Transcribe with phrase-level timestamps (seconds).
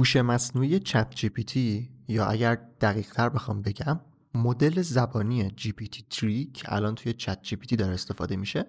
[0.00, 4.00] هوش مصنوعی ChatGPT یا اگر دقیق تر بخوام بگم
[4.34, 8.66] مدل زبانی GPT 3 که الان توی ChatGPT داره استفاده میشه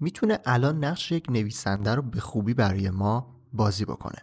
[0.00, 4.18] می‌تونه الان نقش یک نویسنده رو به خوبی برای ما بازی بکنه.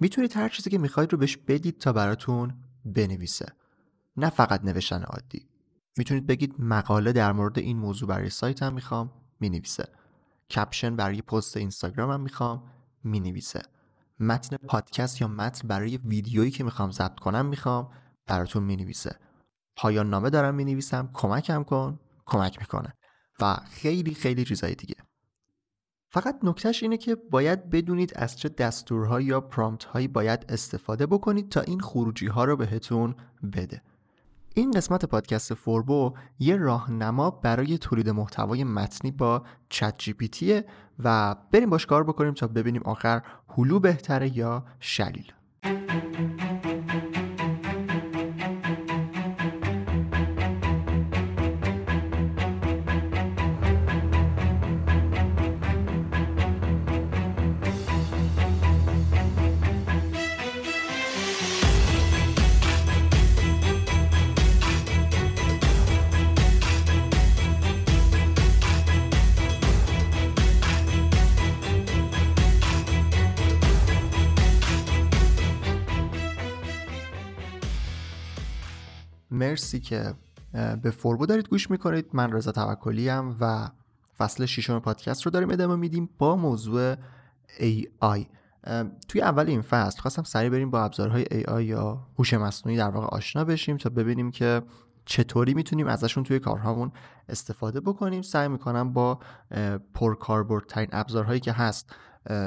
[0.00, 2.54] می‌تونید هر چیزی که می‌خواید رو بهش بدید تا براتون
[2.84, 3.46] بنویسه.
[4.16, 5.48] نه فقط نوشتن عادی.
[5.96, 9.88] می‌تونید بگید مقاله در مورد این موضوع برای سایتم می‌خوام می‌نویسه.
[10.50, 12.62] caption برای پست اینستاگرامم می‌خوام
[13.04, 13.62] می‌نویسه.
[14.20, 17.90] متن پادکست یا متن برای ویدیویی که می‌خوام ضبط کنم می‌خوام
[18.26, 19.16] براتون می‌نویسه.
[19.76, 21.10] پایان نامه دارم می‌نویسم.
[21.12, 21.98] کمکم کن.
[22.26, 22.94] کمک می‌کنه.
[23.40, 24.96] و خیلی خیلی چیزای دیگه.
[26.10, 31.48] فقط نکتهش اینه که باید بدونید از چه دستورهایی یا پرامپت هایی باید استفاده بکنید
[31.48, 33.14] تا این خروجی ها رو بهتون
[33.52, 33.82] بده.
[34.54, 40.14] این قسمت پادکست فوربو یه راهنما برای تولید محتوای متنی با چت جی
[41.04, 43.22] و بریم باش کار بکنیم تا ببینیم آخر
[43.56, 45.32] هلو بهتره یا شلیل.
[79.38, 80.14] مرسی که
[80.82, 82.10] به فوربو دارید گوش می‌کنید.
[82.12, 83.68] من رضا توکلی ام و
[84.18, 86.94] فصل ششم پادکست رو داریم ادامه میدیم با موضوع
[87.58, 88.26] AI
[89.08, 93.06] توی اول این فصل خواستم سریع بریم با ابزارهای AI یا هوش مصنوعی در واقع
[93.06, 94.62] آشنا بشیم تا ببینیم که
[95.04, 96.92] چطوری می‌تونیم ازشون توی کارهامون
[97.28, 98.22] استفاده بکنیم.
[98.22, 99.18] سعی می‌کنم با
[99.94, 101.94] پرکاربردترین ابزارهایی که هست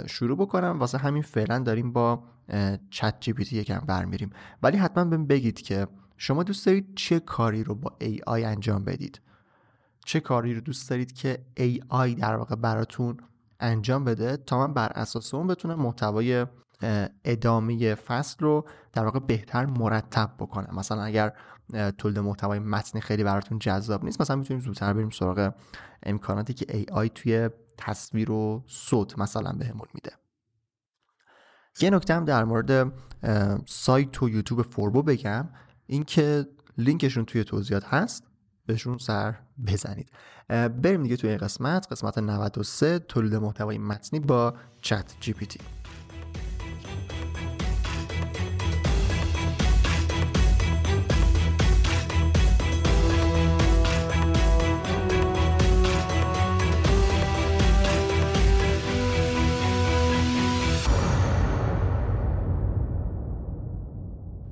[0.08, 0.80] شروع بکنم.
[0.80, 2.24] واسه همین فعلا داریم با
[2.90, 4.30] چت جی پی تی یکم برمیریم.
[4.64, 5.88] ولی حتما بهم بگید که
[6.24, 9.22] شما دوست دارید چه کاری رو با AI انجام بدید؟
[10.06, 13.18] چه کاری رو دوست دارید که AI در واقع براتون
[13.60, 16.46] انجام بده تا من بر اساس اون بتونم محتوای
[17.26, 21.34] ادامه فصل رو در واقع بهتر مرتب بکنم؟ مثلا اگر
[21.98, 25.54] تولید محتوای متنی خیلی براتون جذاب نیست مثلا می‌تونیم زودتر بریم سراغ
[26.04, 30.12] امکاناتی که AI توی تصویر و صوت مثلا بهمون میده.
[31.80, 32.94] یه نکته هم در مورد
[33.68, 35.50] سایت و یوتیوب فوربو بگم.
[35.92, 36.48] اینکه
[36.78, 38.24] لینکشون توی توضیحات هست
[38.66, 39.36] بهشون سر
[39.68, 40.10] بزنید.
[40.50, 45.60] بریم دیگه توی این قسمت قسمت 93 تولید محتوای متنی با چت جی پی تی.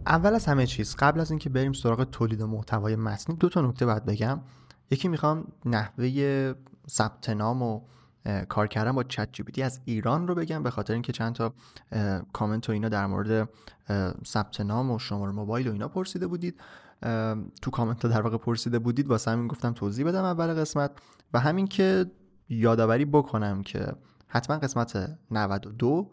[0.10, 3.86] اول از همه چیز قبل از اینکه بریم سراغ تولید محتوای متنی دو تا نکته
[3.86, 4.40] باید بگم.
[4.92, 6.54] یکی می‌خوام نحوه
[6.90, 7.82] ثبت نام و
[8.50, 11.54] کار کردن با چت جی از ایران رو بگم به خاطر اینکه چند تا
[12.34, 13.50] کامنت و اینا در مورد
[14.26, 16.62] ثبت نام و شماره موبایل و اینا پرسیده بودید.
[17.62, 20.92] تو کامنت در واقع پرسیده بودید واسه همین گفتم توضیح بدم اول قسمت.
[21.34, 22.06] و همین که
[22.50, 23.94] یادآوری بکنم که
[24.28, 26.12] حتما قسمت 92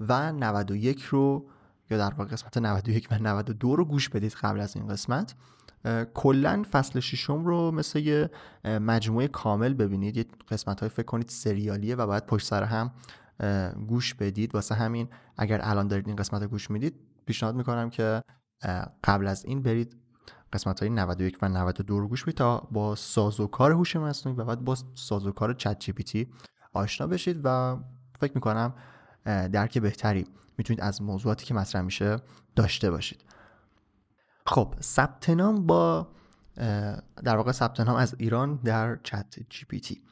[0.00, 1.48] و 91 رو
[1.90, 5.34] یا در واقع قسمت 91 و 92 رو گوش بدید قبل از این قسمت.
[6.14, 8.30] کلا فصل ششم رو مثل یه
[8.64, 10.16] مجموعه کامل ببینید.
[10.16, 12.92] یه قسمت های فکر کنید سریالیه و باید پشت سر هم
[13.86, 14.54] گوش بدید.
[14.54, 16.94] واسه همین اگر الان دارید این قسمت رو گوش می‌دید
[17.26, 18.22] پیشنهاد می‌کنم که
[19.04, 19.96] قبل از این برید
[20.52, 24.64] قسمت های 91 و 92 رو گوش بدید تا با سازوکار هوش مصنوعی و بعد
[24.64, 26.28] با سازوکار چت جی
[26.72, 27.76] آشنا بشید و
[28.20, 28.74] فکر می‌کنم
[29.24, 30.26] درک بهتری
[30.58, 32.16] می‌تونید از موضوعاتی که مطرح میشه
[32.56, 33.24] داشته باشید.
[34.46, 36.08] خب ثبت نام با
[37.24, 40.02] در واقع ثبت نام از ایران در چت جی پی تی.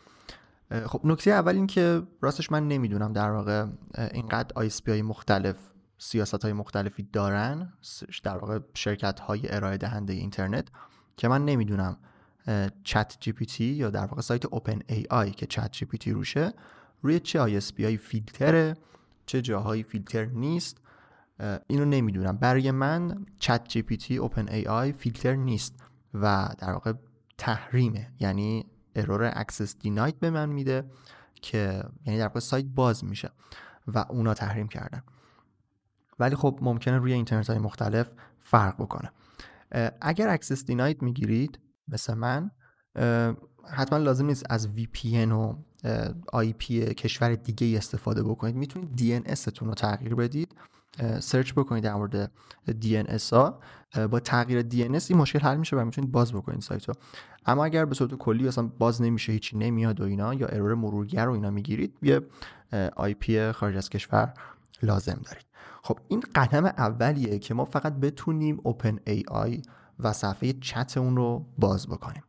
[0.86, 3.66] خب نکته اول این که راستش من نمی‌دونم در واقع
[4.12, 5.56] اینقدر آی های مختلف
[5.98, 7.72] سیاست های مختلفی دارن
[8.22, 10.68] در واقع شرکت های ارائه دهنده اینترنت
[11.16, 11.96] که من نمی‌دونم
[12.84, 16.52] ChatGPT یا در واقع سایت OpenAI که ChatGPT روشه
[17.02, 18.76] روی چه ISP فیلتره
[19.26, 20.80] چه جاهایی فیلتر نیست.
[21.66, 22.36] اینو نمی‌دونم.
[22.36, 25.74] برای من چت جی پی تی اوپن ای آی فیلتر نیست
[26.14, 26.92] و در واقع
[27.38, 28.12] تحریمه.
[28.20, 28.66] یعنی
[28.96, 30.90] error access denied به من میده
[31.34, 33.30] که یعنی در واقع سایت باز میشه
[33.86, 35.02] و اونا تحریم کردن.
[36.18, 39.12] ولی خب ممکنه روی اینترنت های مختلف فرق بکنه.
[40.00, 41.58] اگر access denied می‌گیرید
[41.88, 42.50] مثل من
[43.70, 45.64] حتما لازم نیست از VPN و
[46.32, 48.56] IP کشور دیگه استفاده بکنید.
[48.56, 50.54] می‌تونید DNS تون رو تغییر بدید.
[51.20, 52.30] search بکنید در مورد
[52.82, 53.60] DNS ها
[54.10, 56.94] با تغییر DNS این مشکل حل میشه و می‌تونید باز بکنید سایت رو.
[57.46, 61.28] اما اگر به صورت کلی اصلا باز نمیشه هیچی نمیاد و اینا یا error مرورگر
[61.28, 62.20] و اینا می‌گیرید یه
[62.96, 64.34] IP خارج از کشور
[64.82, 65.46] لازم دارید.
[65.82, 69.62] خب این قدم اولیه که ما فقط بتونیم OpenAI
[69.98, 72.22] و صفحه چت اون رو باز بکنیم.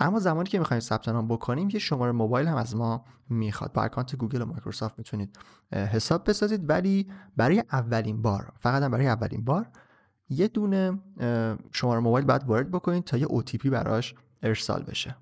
[0.00, 3.72] اما زمانی که می‌خوایم ثبت نام بکنیم یه شماره موبایل هم از ما می‌خواد.
[3.72, 5.38] با account گوگل و مایکروسافت می‌تونید
[5.72, 6.70] حساب بسازید.
[6.70, 9.70] ولی برای اولین بار فقط هم برای اولین بار
[10.28, 10.98] یه دونه
[11.72, 15.16] شماره موبایل باید وارد بکنید تا یه OTP براش ارسال بشه.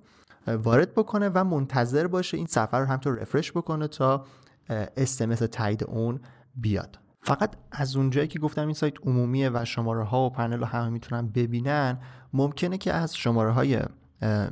[0.47, 4.25] وارد بکنه و منتظر باشه این صفحه رو همطور رفرش بکنه تا
[4.69, 6.19] اسمس تایید اون
[6.55, 6.99] بیاد.
[7.21, 10.89] فقط از اونجایی که گفتم این سایت عمومیه و شماره ها و پنل رو همه
[10.89, 11.99] می‌تونن ببینن
[12.33, 13.79] ممکنه که از شماره های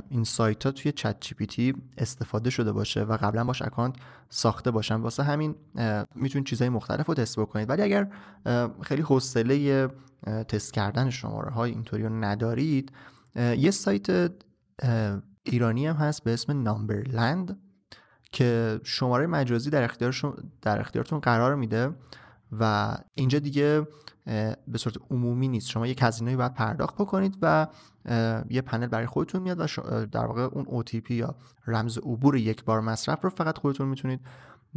[0.08, 3.96] این سایت ها توی چت جی استفاده شده باشه و قبلا باش اکانت
[4.28, 4.94] ساخته باشن.
[4.94, 5.54] واسه همین
[6.14, 7.70] می‌تونید چیزهای مختلف رو تست بکنید.
[7.70, 8.08] ولی اگر
[8.82, 9.88] خیلی حوصله
[10.48, 12.92] تست کردن شماره های اینطوری رو ندارید
[13.36, 14.32] یه سایت
[15.42, 17.58] ایرانی هم هست به اسم نامبرلند
[18.32, 19.90] که شماره مجازی در,
[20.62, 21.90] در اختیارتون قرار میده.
[22.52, 23.86] و اینجا دیگه
[24.68, 25.68] به صورت عمومی نیست.
[25.68, 27.66] شما یک هزینه باید پرداخت بکنید و
[28.50, 29.66] یه پنل برای خودتون میاد و
[30.06, 31.34] در واقع اون OTP یا
[31.66, 34.20] رمز عبور یک بار مصرف رو فقط خودتون می‌تونید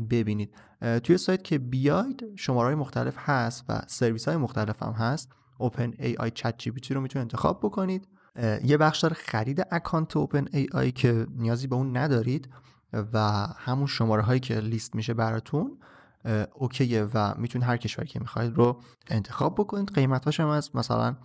[0.09, 0.55] ببینید.
[1.03, 5.29] توی سایت که بیاید شماره مختلف هست و سرویس های مختلف هم هست.
[5.63, 8.07] Open AI Chat GPT رو می‌تونید انتخاب بکنید.
[8.63, 12.49] یه بخش داره خرید اکانت Open AI که نیازی به اون ندارید
[13.13, 15.77] و همون شماره هایی که لیست میشه براتون.
[16.53, 19.93] اوکیه و می‌تونید هر کشوری که می‌خواید رو انتخاب بکنید.
[19.93, 21.15] قیمتاش هم از مثلا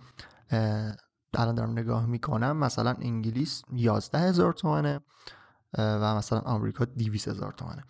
[1.33, 4.99] الان دارم نگاه می‌کنم مثلا انگلیس 11 هزار تومنه
[5.77, 7.83] و مثلا آمریکا 200 هزار تومنه.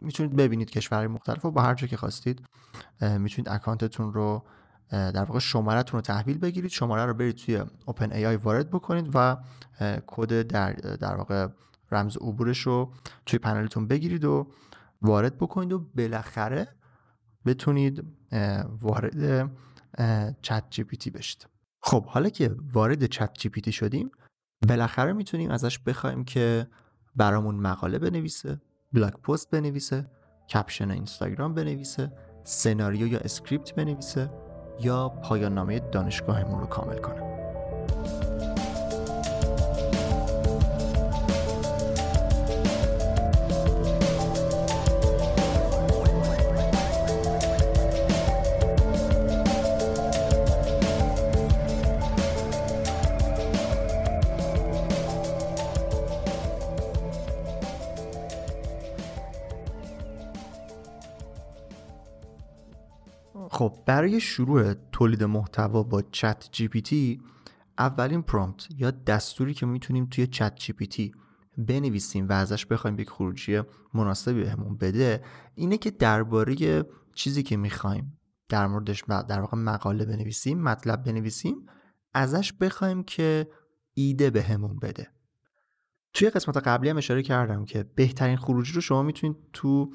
[0.00, 2.42] می‌تونید ببینید کشورهای مختلف و با هر جا که خواستید.
[3.00, 4.44] می‌تونید اکانتتون رو
[4.90, 6.70] در واقع شمارهتون رو تحویل بگیرید.
[6.70, 9.36] شماره رو برید توی اوپن ای آی وارد بکنید و
[10.06, 11.48] کد در در واقع
[11.92, 12.92] رمز عبورش رو
[13.26, 14.46] توی پنلتون بگیرید و
[15.02, 16.68] وارد بکنید و بالاخره
[17.46, 18.04] بتونید
[18.80, 19.50] وارد
[20.42, 21.46] ChatGPT بشید.
[21.82, 24.10] خب حالا که وارد ChatGPT شدیم
[24.68, 26.66] بالاخره می‌تونیم ازش بخوایم که
[27.16, 28.60] برامون مقاله بنویسه
[28.92, 30.10] blog post بنویسه
[30.54, 32.12] caption اینستاگرام بنویسه
[32.44, 34.30] سناریو یا script بنویسه
[34.80, 37.27] یا پایان نامه دانشگاهمون رو کامل کنه.
[63.68, 67.20] خب برای شروع تولید محتوا با ChatGPT
[67.78, 71.12] اولین prompt یا دستوری که می‌تونیم توی ChatGPT
[71.58, 73.62] بنویسیم و ازش بخوایم یک خروجی
[73.94, 76.84] مناسبی بهمون بده اینه که درباره
[77.14, 81.66] چیزی که می‌خوایم در موردش در واقع مقاله بنویسیم مطلب بنویسیم
[82.14, 83.48] ازش بخوایم که
[83.94, 85.08] ایده بهمون بده.
[86.14, 89.92] توی قسمت قبلی هم اشاره کردم که بهترین خروجی رو شما می‌تونید تو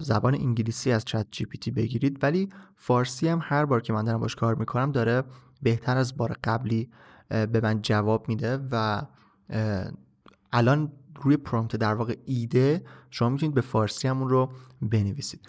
[0.00, 2.18] زبان انگلیسی از چت جی پی تی بگیرید.
[2.22, 5.22] ولی فارسی هم هر بار که من دارم باش کار می‌کنم داره
[5.62, 6.90] بهتر از بار قبلی
[7.28, 9.02] به من جواب میده و
[10.52, 14.52] الان روی پرومپت در واقع ایده شما می‌تونید به فارسی همون رو
[14.82, 15.48] بنویسید.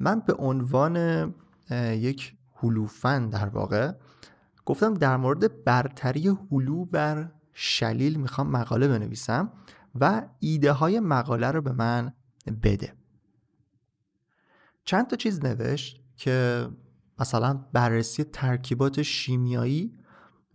[0.00, 1.34] من به عنوان
[1.92, 3.92] یک هلوفن در واقع
[4.66, 9.52] گفتم در مورد برتری هلو بر شلیل می‌خوام مقاله بنویسم
[10.00, 12.12] و ایده های مقاله رو به من
[12.62, 12.92] بده.
[14.90, 16.68] چند تا چیز نوشت که
[17.18, 19.92] مثلا بررسی ترکیبات شیمیایی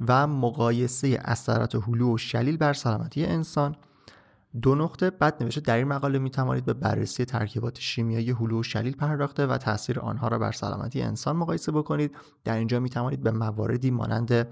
[0.08, 3.76] و مقایسه اثرات هلو و شلیل بر سلامتی انسان.
[4.62, 8.64] دو نقطه بعد نوشته در این مقاله می توانید به بررسی ترکیبات شیمیایی هلو و
[8.64, 12.16] شلیل پرداخته و تاثیر آنها را بر سلامتی انسان مقایسه بکنید.
[12.44, 14.48] در اینجا می توانید به مواردی مانند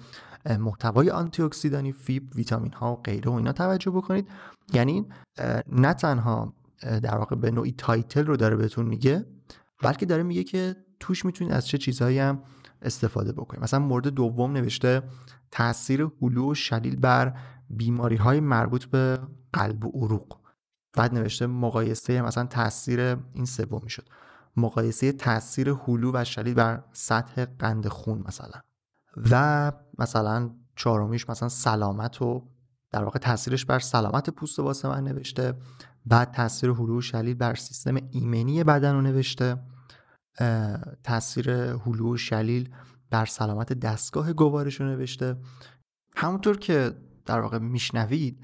[0.59, 4.27] محتوای آنتی اکسیدانی فیبر ویتامین ها و غیره و اینا توجه بکنید.
[4.73, 5.05] یعنی
[5.71, 9.25] نه تنها در واقع به نوعی title رو داره بهتون میگه
[9.83, 12.41] بلکه داره میگه که توش می‌تونید از چه چیزهایی هم
[12.81, 13.63] استفاده بکنید.
[13.63, 15.03] مثلا مورد دوم نوشته
[15.51, 17.37] تاثیر هلو و شلیل بر
[17.69, 19.19] بیماری های مربوط به
[19.53, 20.37] قلب و عروق.
[20.93, 22.99] بعد نوشته مقایسه مثلا تاثیر
[23.33, 24.09] این سوم می‌شد.
[24.57, 28.61] مقایسه تاثیر هلو و شلیل بر سطح قند خون مثلا.
[29.31, 32.47] و مثلا چهارمیش مثلا سلامت و
[32.91, 35.53] در واقع تاثیرش بر سلامت پوست واسه من نوشته.
[36.05, 39.57] بعد تاثیر هلو و شلیل بر سیستم ایمنی بدن رو نوشته.
[41.03, 42.69] تاثیر هلو و شلیل
[43.09, 45.37] بر سلامت دستگاه گوارش رو نوشته.
[46.15, 46.93] همونطور که
[47.25, 48.39] در واقع میشنوید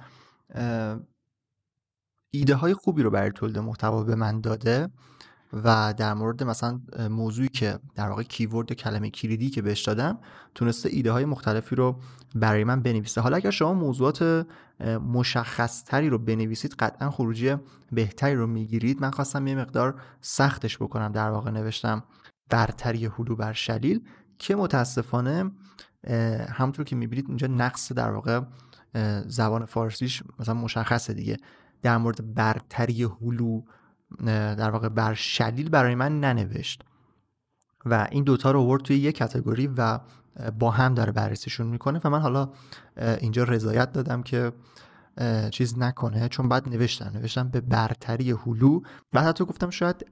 [2.33, 4.89] ایده های خوبی رو برای تولید محتوا به من داده
[5.53, 10.19] و در مورد مثلا موضوعی که در واقع کیورد کلمه کلیدی که بهش دادم
[10.55, 11.99] تونسته ایده های مختلفی رو
[12.35, 13.21] برای من بنویسه.
[13.21, 14.47] حالا اگر شما موضوعات
[14.87, 17.55] مشخص تری رو بنویسید قطعا خروجی
[17.91, 19.01] بهتری رو می‌گیرید.
[19.01, 22.03] من خواستم یه مقدار سختش بکنم در واقع نوشتم
[22.49, 24.07] برتری هلو بر شلیل
[24.39, 25.51] که متاسفانه
[26.49, 28.41] همونطور که می‌بینید اینجا نقص در واقع
[29.25, 31.37] زبان فارسیش مثلا مشخصه دیگه.
[31.81, 33.61] در مورد برتری هلو
[34.25, 36.83] در واقع بر شلیل برای من ننوشت.
[37.85, 39.99] و این دوتا رو ورد توی یک کتگوری و
[40.59, 42.49] با هم داره بررسیشون می‌کنه و من حالا
[42.97, 44.51] اینجا رضایت دادم که
[45.51, 48.81] چیز نکنه چون بعد نوشتم نوشتم به برتری هلو.
[49.13, 50.05] و حتی گفتم شاید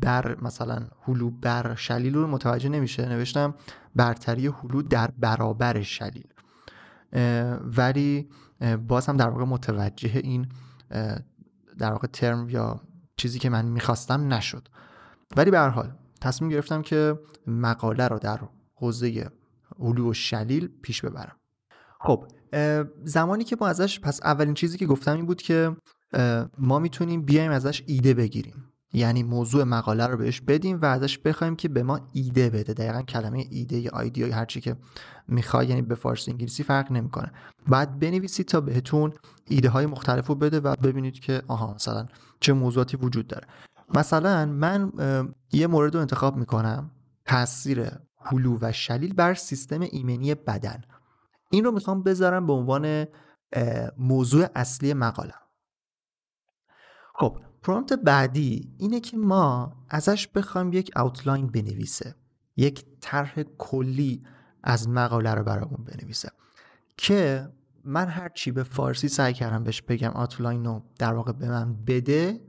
[0.00, 3.08] بر مثلا هلو بر شلیل رو متوجه نمیشه.
[3.08, 3.54] نوشتم
[3.96, 6.26] برتری هلو در برابر شلیل.
[7.76, 8.28] ولی
[8.88, 10.48] باز هم در واقع متوجه این
[11.78, 12.80] در واقع ترم یا
[13.16, 14.68] چیزی که من می‌خواستم نشد.
[15.36, 18.40] ولی به هر حال تصمیم گرفتم که مقاله رو در
[18.74, 19.30] حوزه
[19.78, 21.36] علو و شلیل پیش ببرم.
[22.00, 22.24] خب
[23.04, 25.76] زمانی که ما ازش پس اولین چیزی که گفتم این بود که
[26.58, 28.64] ما می‌تونیم بیایم ازش ایده بگیریم.
[28.92, 32.72] یعنی موضوع مقاله رو بهش بدیم و ازش بخوایم که به ما ایده بده.
[32.72, 34.76] دقیقا کلمه ایده یا آیدیا یا هرچی که
[35.28, 37.32] می‌خوای یعنی به فارسی انگلیسی فرق نمی‌کنه.
[37.66, 39.12] بعد بنویسید تا بهتون
[39.46, 42.06] ایده های مختلف رو بده و ببینید که آها مثلا
[42.40, 43.46] چه موضوعاتی وجود داره.
[43.94, 44.92] مثلا من
[45.52, 46.90] یه مورد رو انتخاب می‌کنم.
[47.24, 47.90] تاثیر
[48.32, 50.82] هلو و شلیل بر سیستم ایمنی بدن.
[51.50, 53.06] این رو می‌خوام بذارم به عنوان
[53.98, 55.34] موضوع اصلی مقاله.
[57.14, 62.14] خب پرومپت بعدی اینه که ما ازش بخوایم یک اوتلاین بنویسه.
[62.56, 64.26] یک طرح کلی
[64.62, 66.30] از مقاله رو برامون بنویسه.
[66.96, 67.48] که
[67.84, 71.84] من هر چی به فارسی سعی کردم بهش بگم آوتلاین رو در واقع به من
[71.84, 72.40] بده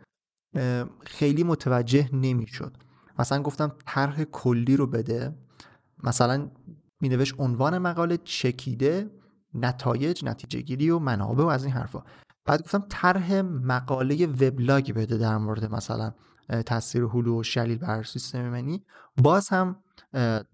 [1.02, 2.78] خیلی متوجه نمی‌شد.
[3.20, 5.36] مثلا گفتم طرح کلی رو بده.
[6.04, 6.50] مثلا
[7.02, 9.10] می نوشت عنوان مقاله چکیده
[9.54, 12.04] نتایج نتیجه گیری و منابع و از این حرفا.
[12.46, 16.14] بعد گفتم طرح مقاله وبلاگ بده در مورد مثلا
[16.66, 18.86] تاثیر هلو و شلیل بر سیستم ایمنی
[19.18, 19.76] باز هم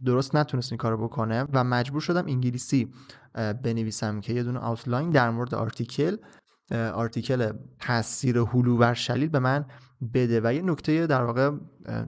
[0.06, 2.94] درست نتونست این کارو بکنه و مجبور شدم انگلیسی
[3.64, 6.18] بنویسم که یه دونه outline در مورد article
[6.72, 9.66] article تاثیر هلو بر شلیل به من
[10.14, 10.42] بده.
[10.44, 11.52] و یه نکته در واقع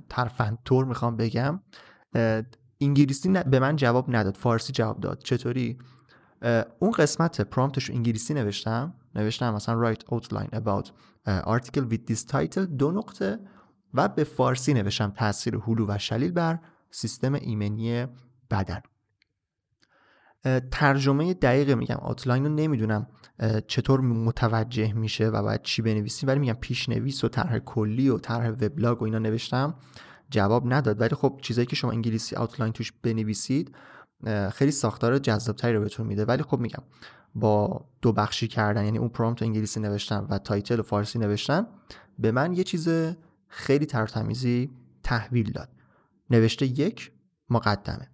[0.09, 1.60] ترفندطور می‌خوام بگم
[2.81, 4.36] انگلیسی به من جواب نداد.
[4.36, 5.24] فارسی جواب داد.
[5.24, 5.77] چطوری؟
[6.79, 8.93] اون قسمت prompt ش انگلیسی نوشتم.
[9.15, 10.88] نوشتم مثلا write outline about
[11.27, 13.39] article with this title دو نقطه
[13.93, 15.10] و به فارسی نوشتم.
[15.10, 16.60] تاثیر هلو و شلیل بر
[16.91, 18.05] سیستم ایمنی
[18.51, 18.81] بدن.
[20.72, 21.96] ترجمه دقیق میگم.
[21.96, 23.07] آتلاین رو نمی‌دونم
[23.67, 28.50] چطور متوجه میشه و باید چی بنویسیم ولی میگم پیشنویس و طرح کلی و طرح
[28.50, 29.75] وبلاگ و اینا نوشتم.
[30.29, 31.01] جواب نداد.
[31.01, 33.75] ولی خب چیزایی که شما انگلیسی آوتلاین توش بنویسید
[34.53, 36.25] خیلی ساختار جذابتری رو بهتون میده.
[36.25, 36.84] ولی خب میگم
[37.36, 41.67] با دو بخشی کردن یعنی اون prompt انگلیسی نوشتن و title و فارسی نوشتن
[42.19, 42.89] به من یه چیز
[43.48, 44.69] خیلی تر تمیزی
[45.03, 45.69] تحویل داد.
[46.29, 47.12] نوشته یک
[47.50, 48.10] مقدمه.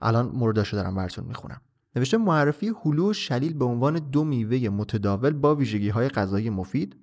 [0.00, 1.60] الان مورداشو دارم براتون می‌خونم.
[1.96, 6.96] نوشته معرفی هلو و شلیل به عنوان دو میوه متداول با ویژگی های غذایی مفید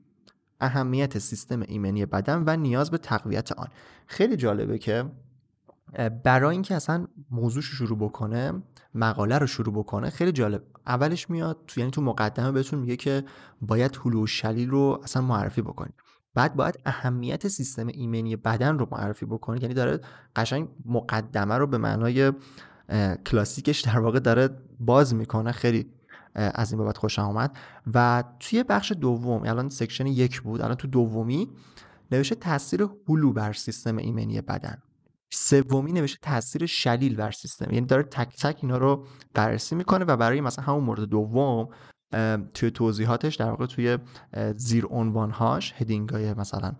[0.61, 3.67] اهمیت سیستم ایمنی بدن و نیاز به تقویت آن.
[4.07, 5.05] خیلی جالبه که
[6.23, 8.53] برای اینکه اصلا موضوعش رو شروع بکنه
[8.95, 10.63] مقاله رو شروع بکنه خیلی جالب.
[10.87, 13.23] اولش میاد تو یعنی تو مقدمه بهتون میگه که
[13.61, 15.93] باید هلو و شلیل رو اصلا معرفی بکنید.
[16.33, 19.61] بعد باید اهمیت سیستم ایمنی بدن رو معرفی بکنید.
[19.61, 19.99] یعنی داره
[20.35, 22.31] قشنگ مقدمه رو به معنای
[23.25, 24.49] کلاسیکش در واقع داره
[24.79, 25.51] باز می‌کنه.
[25.51, 25.91] خیلی
[26.35, 27.57] از این بابت خوشم آمد
[27.93, 31.49] و توی بخش دوم الان section یک بود الان تو دومی
[32.11, 34.77] نوشته تاثیر هلو بر سیستم ایمنی بدن.
[35.33, 40.17] سومی نوشته تاثیر شلیل بر سیستم یعنی داره تک تک اینا رو بررسی می‌کنه و
[40.17, 41.69] برای مثلا همون مورد دوم
[42.53, 43.97] توی توضیحاتش در واقع توی
[44.55, 46.75] زیر عنوانهاش هدینگ های مثلا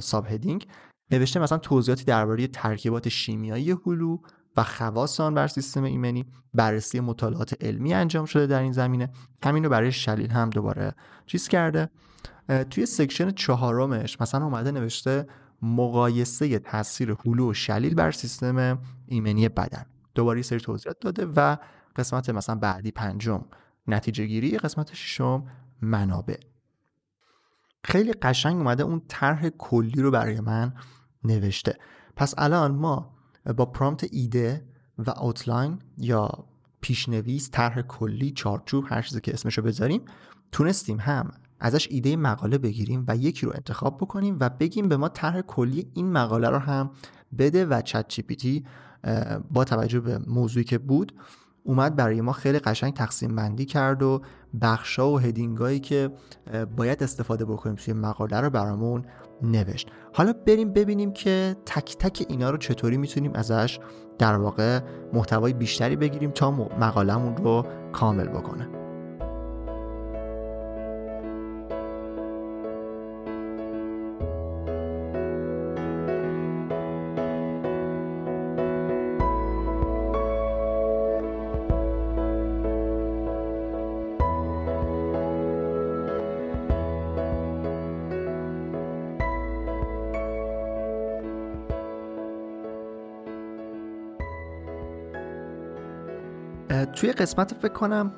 [0.00, 0.66] ساب هدینگ
[1.10, 4.18] نوشته مثلا توضیحاتی درباره ترکیبات شیمیایی هلو
[4.56, 9.10] و خواص آن بر سیستم ایمنی بررسی مطالعات علمی انجام شده در این زمینه.
[9.44, 10.94] همین رو برای شلیل هم دوباره
[11.26, 11.90] چیز کرده.
[12.70, 15.26] توی section چهارمش مثلا اومده نوشته
[15.62, 19.86] مقایسه تاثیر هلو و شلیل بر سیستم ایمنی بدن.
[20.14, 21.56] دوباره سری توضیحات داده و
[21.96, 23.44] قسمت مثلا بعدی پنجم
[23.86, 25.46] نتیجه گیری قسمت ششم
[25.82, 26.36] منابع.
[27.84, 30.74] خیلی قشنگ اومده اون طرح کلی رو برای من
[31.24, 31.78] نوشته.
[32.16, 33.15] پس الان ما
[33.52, 34.64] با prompt ایده
[34.98, 36.44] و outline یا
[36.80, 40.00] پیشنویس طرح کلی چارچوب هر چیزی که اسمشو بذاریم
[40.52, 45.08] تونستیم هم ازش ایده مقاله بگیریم و یکی رو انتخاب بکنیم و بگیم به ما
[45.08, 46.90] طرح کلی این مقاله رو هم
[47.38, 48.64] بده و چت جی
[49.50, 51.12] با توجه به موضوعی که بود
[51.62, 54.22] اومد برای ما خیلی قشنگ تقسیم بندی کرد و
[54.60, 56.10] بخشا و هدینگایی که
[56.76, 59.04] باید استفاده بکنیم توی مقاله رو برامون
[59.42, 59.88] نوشت.
[60.12, 63.78] حالا بریم ببینیم که تک تک اینا رو چطوری می‌تونیم ازش
[64.18, 64.80] در واقع
[65.12, 68.85] محتوای بیشتری بگیریم تا مقالمون رو کامل بکنه.
[96.84, 98.12] توی قسمت فکر کنم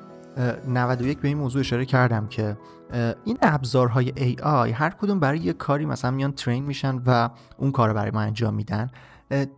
[0.67, 2.57] 91 به این موضوع اشاره کردم که
[3.25, 7.89] این ابزارهای AI هر کدوم برای یه کاری مثلا میان ترین میشن و اون کار
[7.89, 8.89] رو برای ما انجام میدن.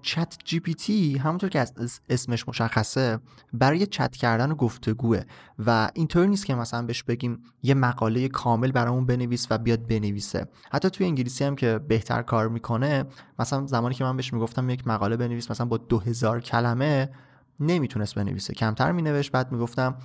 [0.02, 3.20] چت جی پی تی همونطور که از اسمش مشخصه
[3.54, 5.22] برای چت کردن و گفتگوه
[5.66, 10.48] و اینطوری نیست که مثلا بهش بگیم یه مقاله کامل برامون بنویس و بیاد بنویسه.
[10.72, 13.06] حتی توی انگلیسی هم که بهتر کار می‌کنه
[13.40, 17.10] مثلا زمانی که من بهش می‌گفتم یک مقاله بنویس مثلا با 2000 کلمه
[17.60, 18.54] نمی‌تونست بنویسه.
[18.54, 19.96] کمتر مینوشت بعد می‌گفتم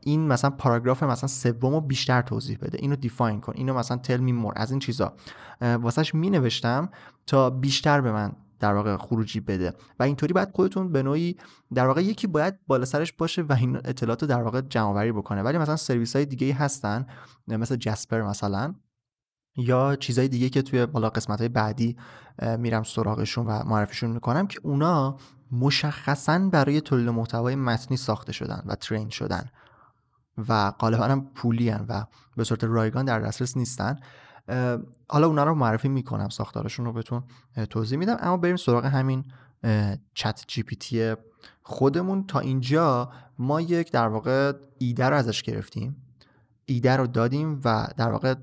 [0.00, 2.78] این مثلا پاراگراف مثلا سومو بیشتر توضیح بده.
[2.80, 3.52] اینو دیفاین کن.
[3.56, 5.12] اینو مثلا تل می مور از این چیزا.
[5.60, 6.88] واسهش مینوشتم
[7.26, 9.72] تا بیشتر به من در واقع خروجی بده.
[9.98, 11.36] و اینطوری باید خودتون به نوعی
[11.74, 15.12] در واقع یکی باید بالا سرش باشه و این اطلاعات رو در واقع جمع آوری
[15.12, 15.42] بکنه.
[15.42, 17.06] ولی مثلا سرویس های دیگه هستن
[17.48, 18.74] مثل جسپر مثلا
[19.56, 21.96] یا چیزهای دیگه که توی بالا قسمت های بعدی
[22.58, 25.16] میرم سراغشون و معرفیشون می‌کنم که اونا
[25.60, 29.50] مشخصا برای تولید محتوای متنی ساخته شدن و ترین شدن
[30.48, 32.04] و غالبا هم پولی هن و
[32.36, 33.96] به صورت رایگان در دسترس نیستن.
[35.08, 37.22] حالا اونا رو معرفی می‌کنم ساختارشون رو بهتون
[37.70, 38.16] توضیح میدم.
[38.20, 39.24] اما بریم سراغ همین
[40.14, 41.14] چت جی پی تی
[41.62, 42.26] خودمون.
[42.26, 45.96] تا اینجا ما یک در واقع ایده رو ازش گرفتیم.
[46.66, 48.34] ایده رو دادیم و در واقع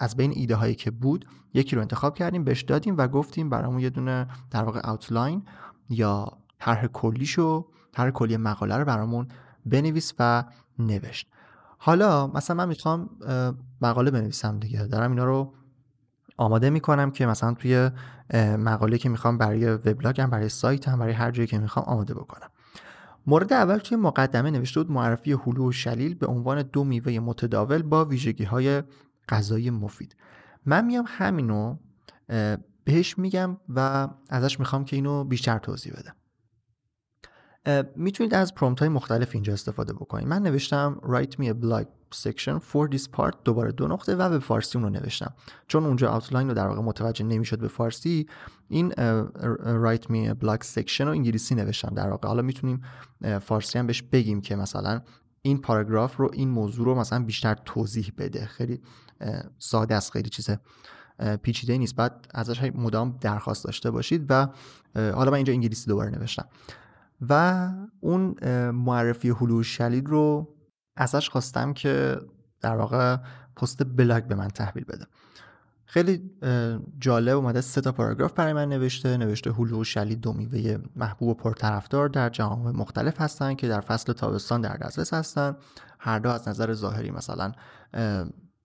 [0.00, 3.80] از بین ایده هایی که بود یکی رو انتخاب کردیم بهش دادیم و گفتیم برامون
[3.80, 5.42] یه دونه در واقع اوتلاین
[5.88, 9.28] یا طرح کلیشو طرح کلی مقاله رو برامون
[9.66, 10.44] بنویس و
[10.78, 11.30] نوشت.
[11.78, 13.10] حالا مثلا من می‌خوام
[13.80, 14.86] مقاله بنویسم دیگه.
[14.86, 15.54] دارم اینا رو
[16.36, 17.90] آماده می‌کنم که مثلا توی
[18.58, 22.48] مقاله که می‌خوام برای وبلاگم برای سایتم برای هر جایی که می‌خوام آماده بکنم.
[23.26, 27.82] مورد اول توی مقدمه نوشته بود معرفی هلو و شلیل به عنوان دو میوه متداول
[27.82, 28.82] با ویژگی های
[29.28, 30.16] غذایی مفید.
[30.66, 31.76] من میام همینو
[32.84, 36.12] بهش میگم و ازش می‌خوام که اینو بیشتر توضیح بده
[37.96, 40.28] می‌تونید از پرومت های مختلف اینجا استفاده بکنید.
[40.28, 44.38] من نوشتم write me a blog section for this part دوباره دو نقطه و به
[44.38, 45.34] فارسی اون رو نوشتم.
[45.66, 48.26] چون اونجا آوتلاین رو در واقع متوجه نمی‌شد به فارسی
[48.68, 48.92] این
[49.84, 52.28] write me a blog section رو انگلیسی نوشتم در واقع.
[52.28, 52.82] حالا می‌تونیم
[53.40, 55.00] فارسی هم بهش بگیم که مثلا
[55.42, 58.46] این پاراگراف رو این موضوع رو مثلا بیشتر توضیح بده.
[58.46, 58.80] خیلی
[59.58, 60.50] ساده است خیلی چیز
[61.42, 61.96] پیچیده نیست.
[61.96, 64.48] بعد ازش مدام درخواست داشته باشید و
[64.94, 66.48] حالا من اینجا انگلیسی دوباره نوشتم.
[67.28, 67.68] و
[68.00, 68.34] اون
[68.70, 70.54] معرفی هلو شلید رو
[70.96, 72.20] ازش خواستم که
[72.60, 73.16] در واقع
[73.56, 75.06] پست بلاگ به من تحویل بده.
[75.84, 76.30] خیلی
[76.98, 79.16] جالب اومده سه تا پاراگراف برای من نوشته.
[79.16, 83.80] نوشته هلو و شلید دو میوه محبوب و پرطرفدار در جوامع مختلف هستن که در
[83.80, 85.56] فصل تابستان در دسترس هستن
[85.98, 87.52] هر دو از نظر ظاهری مثلا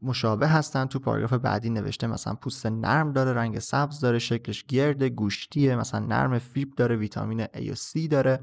[0.03, 0.85] مشابه هستن.
[0.85, 6.05] تو پاراگراف بعدی نوشته مثلا پوست نرم داره رنگ سبز داره شکلش گرده گوشتیه مثلا
[6.05, 8.39] نرم فیب داره ویتامین A و C داره.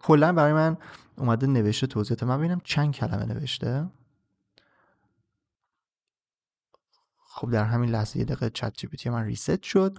[0.00, 0.76] کلا برای من
[1.16, 3.90] اومده نوشته توضیحات من ببینم چند کلمه نوشته.
[7.16, 9.98] خب در همین لحظه یه دقیقه چت جی من ریست شد.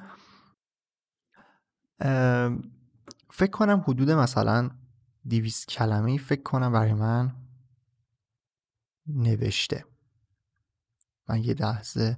[3.31, 4.69] فکر کنم حدود مثلا
[5.29, 7.35] 200 کلمه فکر کنم برای من
[9.07, 9.85] نوشته.
[11.29, 12.17] من یه لحظه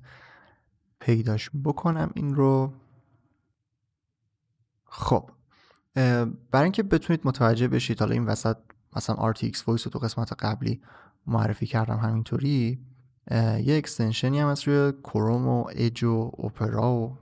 [1.00, 2.74] پیداش بکنم این رو.
[4.86, 5.30] خب
[6.52, 8.58] برای اینکه بتونید متوجه بشید حالا این وسط
[8.96, 10.82] مثلا RTX Voice رو تو قسمت قبلی
[11.28, 12.80] معرفی کردم همینطوری
[13.32, 17.18] یه اکستنشنی هم از روی کروم و اج و اوپرا و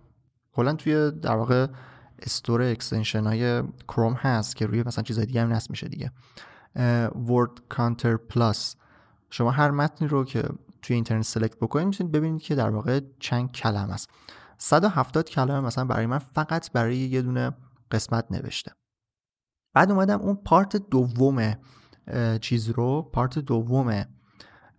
[0.52, 1.67] کلا توی در واقع
[2.19, 6.12] store extension های کروم هست که روی مثلا چیزای دیگه هم نصب میشه دیگه.
[7.15, 8.76] Word Counter Plus
[9.30, 10.43] شما هر متنی رو که
[10.82, 14.10] توی اینترنت select بکنید می‌تونید ببینید که در واقع چند کلمه است
[14.58, 17.52] 170 کلمه مثلا برای من فقط برای یه دونه
[17.92, 18.72] قسمت نوشته.
[19.74, 21.54] بعد اومدم اون part دوم
[22.42, 24.06] چیز رو part دوم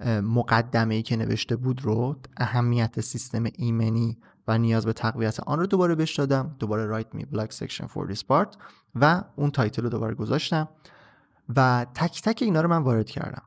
[0.07, 5.67] مقدمه ای که نوشته بود رو اهمیت سیستم ایمنی و نیاز به تقویت آن رو
[5.67, 6.57] دوباره بهش دادم.
[6.59, 8.57] دوباره write me blog section for this part
[8.95, 10.69] و اون title رو دوباره گذاشتم
[11.57, 13.43] و تک تک اینا رو من وارد کردم.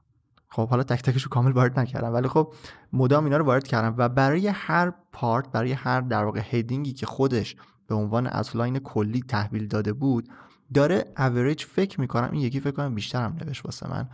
[0.54, 2.54] خب حالا تک تکش رو کامل وارد نکردم ولی خب
[2.94, 6.94] مدام اینا رو وارد کردم و برای هر part برای هر در واقع heading ی
[6.94, 7.56] که خودش
[7.88, 10.30] به عنوان outline کلی تحویل داده بود
[10.74, 14.10] داره اوریج فکر می‌کنم این یکی فکر کنم بیشتر هم نوشت واسه من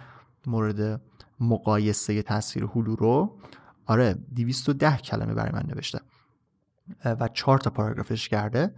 [0.48, 1.02] مورد
[1.40, 3.38] مقایسه تاثیر هلو رو.
[3.86, 6.00] آره 210 کلمه برای من نوشته
[7.06, 8.74] و چهار تا پاراگرافش کرده.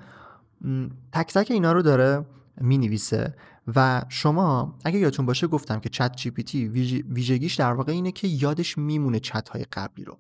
[1.11, 2.25] تک تک اینا رو داره
[2.57, 3.35] می نویسه
[3.75, 6.67] و شما اگه یادتون باشه گفتم که ChatGPT
[7.09, 10.19] ویژگیش در واقع اینه که یادش میمونه چت های قبلی رو.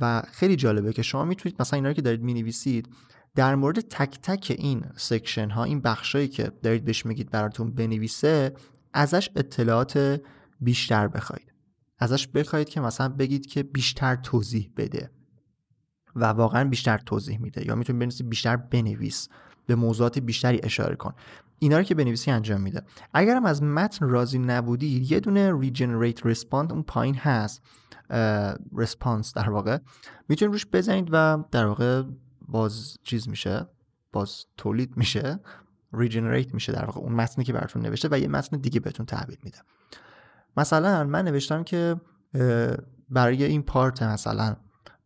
[0.00, 2.88] و خیلی جالبه که شما می‌تونید مثلا اینا رو که دارید می نویسید
[3.34, 8.54] در مورد تک تک این section ها این بخشایی که دارید بهش میگید براتون بنویسه
[8.92, 10.20] ازش اطلاعات
[10.60, 11.52] بیشتر بخواید.
[11.98, 15.10] ازش بخواید که مثلا بگید که بیشتر توضیح بده.
[16.16, 17.66] و واقعا بیشتر توضیح میده.
[17.66, 19.28] یا می‌تونید بنویسید بیشتر بنویس.
[19.66, 21.14] به موضوعات بیشتری اشاره کن.
[21.58, 22.82] اینا رو که بنویسی انجام میده.
[23.14, 27.62] اگرم از متن راضی نبودید یه دونه regenerate respond اون پایین هست.
[28.76, 29.78] response در واقع.
[30.28, 32.02] می‌تونید روش بزنید و در واقع
[32.48, 33.66] باز چیز میشه
[34.12, 35.40] باز تولید میشه
[35.92, 39.38] regenerate میشه در واقع اون متنی که براتون نوشته و یه متن دیگه بهتون تحویل
[39.42, 39.58] میده.
[40.56, 41.96] مثلا من نوشتم که
[43.10, 44.56] برای این part مثلا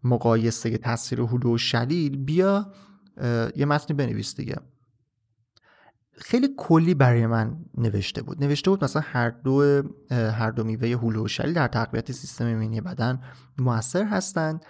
[0.05, 2.73] مقایسه تاثیر هلو و شلیل بیا
[3.57, 4.57] یه متنی بنویس دیگه.
[6.15, 8.45] خیلی کلی برای من نوشته بود.
[8.45, 12.81] نوشته بود مثلا هر دو هر دو میوه هلو و شلیل در تقویت سیستم ایمنی
[12.81, 13.21] بدن
[13.59, 14.65] موثر هستند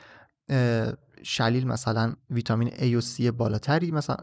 [1.22, 4.16] شلیل مثلا ویتامین A و C بالاتری مثلا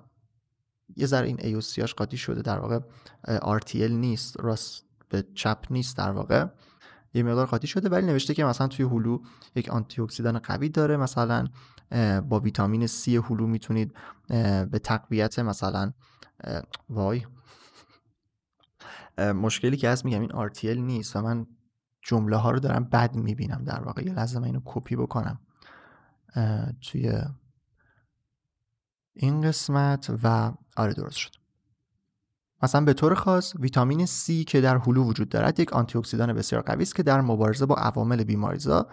[0.96, 2.80] یه ذره این A و C هاش قاطی شده در واقع
[3.60, 6.46] RTL نیست راست به چپ نیست در واقع.
[7.14, 9.20] یه مقدار قاطی شده ولی نوشته که مثلا توی هلو
[9.56, 11.48] یک آنتی اکسیدان قوی داره مثلا
[12.30, 13.94] با ویتامین C هلو می‌تونید
[14.72, 15.92] به تقویت مثلا
[16.90, 17.26] وای.
[19.18, 21.48] مشکلی که هست میگم این RTL نیست و من
[22.02, 24.06] جمله ها رو دارم بد می‌بینم در واقع.
[24.06, 25.40] یه لحظه اینو کپی بکنم.
[26.82, 27.22] توی
[29.14, 31.39] این قسمت و آره درست شد.
[32.64, 36.62] مثلا به طور خاص ویتامین C که در هلو وجود دارد یک آنتی اکسیدان بسیار
[36.62, 38.88] قوی است که در مبارزه با عوامل بیماریزا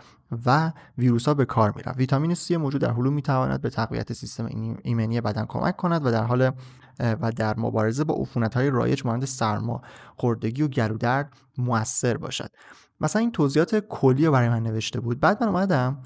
[0.46, 4.76] و ویروس ها به کار می‌رفت ویتامین C موجود در هلو می‌تواند به تقویت سیستم
[4.82, 6.50] ایمنی بدن کمک کند و در حال
[7.00, 9.82] و در مبارزه با عفونت های رایج مانند سرما
[10.16, 12.50] خوردگی و گلودرد موثر باشد.
[13.00, 15.20] مثلا این توضیحات کلی رو برای من نوشته بود.
[15.20, 15.98] بعد من اومدم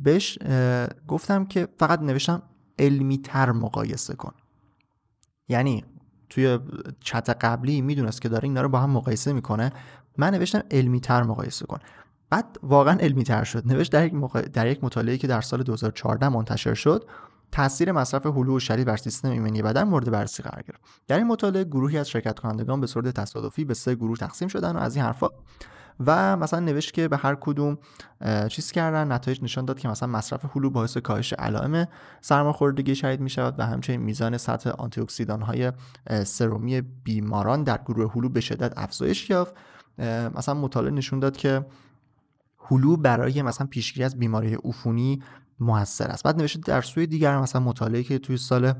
[0.00, 0.38] بهش
[1.08, 2.42] گفتم که فقط نوشتم
[2.78, 4.32] علمی تر مقایسه کن.
[5.48, 5.84] یعنی
[6.30, 6.58] توی
[7.00, 9.72] چت قبلی می‌دونست که داره اینا رو با هم مقایسه می‌کنه.
[10.18, 11.78] من نوشتم علمی تر مقایسه کن.
[12.30, 13.66] بعد واقعا علمی تر شد.
[13.66, 17.04] نوشت در یک, در یک مطالعه که در سال 2014 منتشر شد
[17.52, 20.80] تاثیر مصرف هلو و شدید بر سیستم ایمنی بدن مورد بررسی قرار گرفت.
[21.08, 24.76] در این مطالعه گروهی از شرکت کنندگان به صورت تصادفی به سه گروه تقسیم شدن
[24.76, 25.28] و از این حرفا
[26.06, 27.78] و مثلا نوشت که به هر کدوم
[28.48, 31.88] چیز کردن نتایج نشان داد که مثلا مصرف هلو باعث کاهش علائم
[32.20, 35.72] سرماخوردگی شدید می شود و همچنین میزان سطح آنتی اکسیدان های
[36.24, 39.54] سرومی بیماران در گروه هلو به شدت افزایش یافت.
[40.34, 41.66] مثلا مطالعه نشون داد که
[42.58, 45.22] هلو برای مثلا پیشگیری از بیماری عفونی
[45.60, 46.24] موثر است.
[46.24, 48.72] بعد نوشته در سوی دیگر مثلا مطالعه که توی سال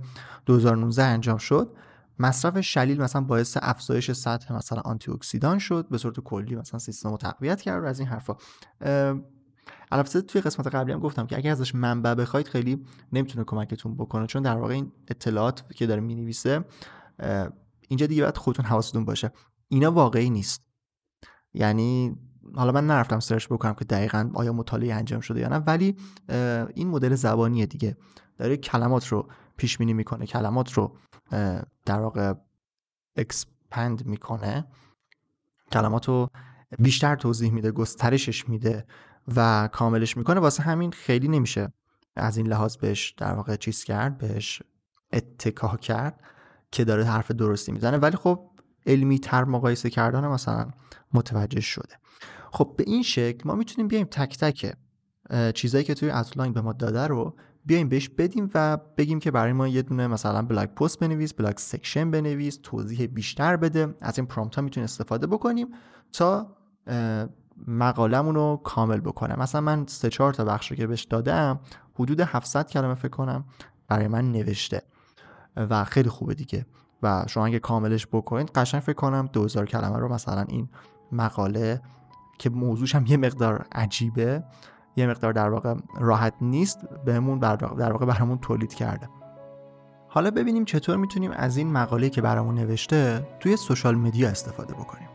[0.47, 1.73] 2019 انجام شد
[2.19, 7.11] مصرف شلیل مثلا باعث افزایش سطح مثلا آنتی اکسیدان شد به صورت کلی مثلا سیستم
[7.11, 8.37] رو تقویت کرد و از این حرفا.
[9.93, 14.27] البته توی قسمت قبلی هم گفتم که اگر ازش منبع بخواید خیلی نمی‌تونه کمکتون بکنه
[14.27, 16.65] چون در واقع این اطلاعات که داره می‌نویسه
[17.89, 19.33] اینجا دیگه باید خودتون حواستون باشه.
[19.69, 20.63] اینا واقعی نیست.
[21.55, 22.17] یعنی
[22.55, 25.97] حالا من نرفتم سرچ بکنم که دقیقا آیا مطالعه انجام شده یا نه ولی
[26.75, 27.97] این مدل زبانی دیگه.
[28.39, 30.97] داره کلمات رو پیش بینی می‌کنه کلمات رو
[31.85, 32.35] در واقع
[33.17, 34.67] اکسپند می‌کنه.
[35.73, 36.31] کلمات رو
[36.79, 38.87] بیشتر توضیح میده گسترشش میده
[39.37, 40.41] و کاملش می‌کنه.
[40.41, 41.73] واسه همین خیلی نمیشه
[42.17, 44.63] از این لحاظ بهش در واقع چیز کرد بهش
[45.13, 46.21] اتکاه کرد
[46.71, 47.97] که داره حرف درستی می‌زنه.
[47.97, 48.51] ولی خب
[48.87, 50.71] علمی تر مقایسه کردن مثلا
[51.15, 51.95] متوجه شده.
[52.57, 54.77] خب به این شکل ما می‌تونیم بیایم تک تک
[55.55, 59.53] چیزایی که توی outline به ما داده رو بیایم بهش بدیم و بگیم که برای
[59.53, 63.95] ما یه دونه مثلا blog post بنویس blog section بنویس توضیح بیشتر بده.
[64.01, 65.69] از این prompt ها می‌تونیم استفاده بکنیم
[66.13, 66.57] تا
[67.67, 69.37] مقالمون رو کامل بکنم.
[69.39, 71.61] مثلا من سه چهار تا بخش رو که بهش دادم
[71.95, 73.45] حدود 700 کلمه فکر کنم
[73.89, 74.83] برای من نوشته
[75.57, 76.67] و خیلی خوبه دیگه.
[77.03, 80.69] و شما اگه کاملش بکنید قشنگ فکر کنم 2000 کلمه رو مثلا این
[81.13, 81.81] مقاله
[82.39, 84.45] که موضوعش هم یه مقدار عجیبه
[84.97, 89.09] یه مقدار در واقع راحت نیست بهمون در واقع برامون تولید کرده.
[90.09, 95.09] حالا ببینیم چطور می‌تونیم از این مقاله که برامون نوشته توی سوشال مدیا استفاده بکنیم.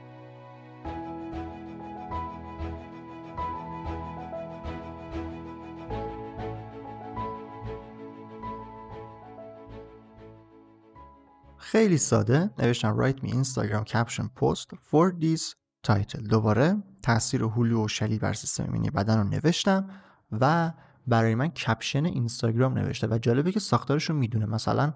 [11.58, 15.56] خیلی ساده نوشتم write me Instagram caption post for this
[15.88, 16.28] title.
[16.30, 19.90] دوباره تاثیر هلو و شلیل بر سیستم ایمنی بدن رو نوشتم
[20.32, 20.74] و
[21.08, 24.46] برای من caption اینستاگرام نوشته و جالبه که ساختارش رو می‌دونه.
[24.46, 24.94] مثلا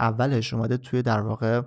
[0.00, 1.62] اولش اومده توی در واقع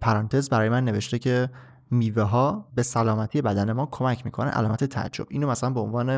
[0.00, 1.50] پرانتز برای من نوشته که
[1.90, 5.26] میوه ها به سلامتی بدن ما کمک می‌کنه علامت تعجب.
[5.30, 6.08] اینو مثلا به عنوان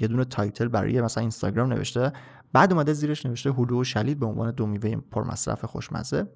[0.00, 2.12] یه دونه title برای مثلا اینستاگرام نوشته.
[2.52, 6.28] بعد اومده زیرش نوشته هلو و شلید به عنوان دو میوه پرمصرف خوشمزه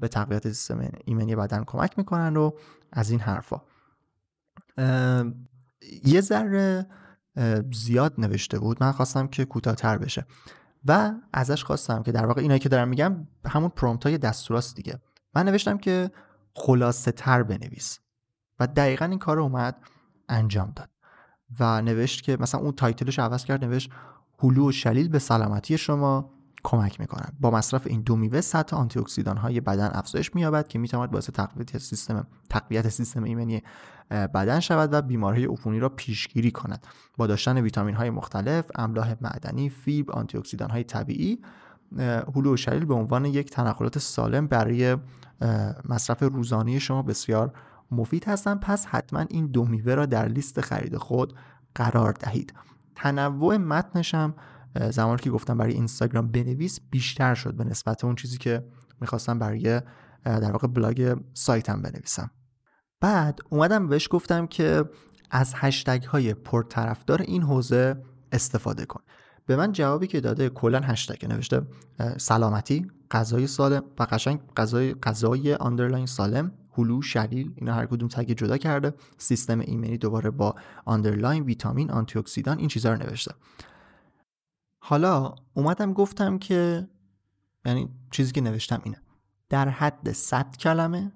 [0.00, 2.50] به تقویت سیستم ایمنی بدن کمک می‌کنن و
[2.92, 3.62] از این حرفا.
[6.04, 6.86] یه ذره
[7.72, 8.76] زیاد نوشته بود.
[8.80, 10.26] من خواستم که کوتاهتر بشه.
[10.84, 15.00] و ازش خواستم که در واقع اینایی که دارم میگم همون پرومپت های دستوراست دیگه.
[15.34, 16.10] من نوشتم که
[16.54, 17.98] خلاصه تر بنویس.
[18.60, 19.76] و دقیقا این کار اومد
[20.28, 20.90] انجام داد.
[21.60, 23.90] و نوشت که مثلا اون title ش عوض کرد نوشت
[24.38, 26.30] هلو و شلیل به سلامتی شما.
[26.64, 30.78] کمک می‌کنند با مصرف این دو میوه سطح آنتی اکسیدان های بدن افزایش مییابد که
[30.78, 33.62] می‌تواند باعث تقویت سیستم تقویت سیستم ایمنی
[34.10, 36.86] بدن شود و بیماری عفونی را پیشگیری کند.
[37.16, 41.38] با داشتن ویتامین های مختلف املاح معدنی فیبر آنتی اکسیدان های طبیعی
[42.34, 44.96] هلو و شلیل به عنوان یک تنقلات سالم برای
[45.88, 47.52] مصرف روزانه شما بسیار
[47.90, 48.60] مفید هستند.
[48.60, 51.34] پس حتما این دو میوه را در لیست خرید خود
[51.74, 52.54] قرار دهید.
[52.94, 54.34] تنوع متنش هم
[54.90, 58.64] زمانی که گفتم برای اینستاگرام بنویس بیشتر شد به نسبت اون چیزی که
[59.00, 59.80] می‌خواستم برای
[60.24, 62.30] در واقع بلاگ سایتم بنویسم.
[63.00, 64.84] بعد اومدم بهش گفتم که
[65.30, 68.02] از هشتگ های پرطرفدار این حوزه
[68.32, 69.00] استفاده کن.
[69.46, 71.62] به من جوابی که داده کلا هشتگ نوشته
[72.16, 78.32] سلامتی غذای سالم و قشنگ غذای غذای underline سالم هلو شلیل اینا هر کدوم tag
[78.32, 80.54] جدا کرده سیستم ایمنی دوباره با
[80.84, 83.34] underline ویتامین آنتی اکسیدان این چیزا رو نوشته.
[84.80, 86.88] حالا اومدم گفتم که
[87.64, 89.02] یعنی چیزی که نوشتم اینه.
[89.48, 91.12] در حد 100 کلمه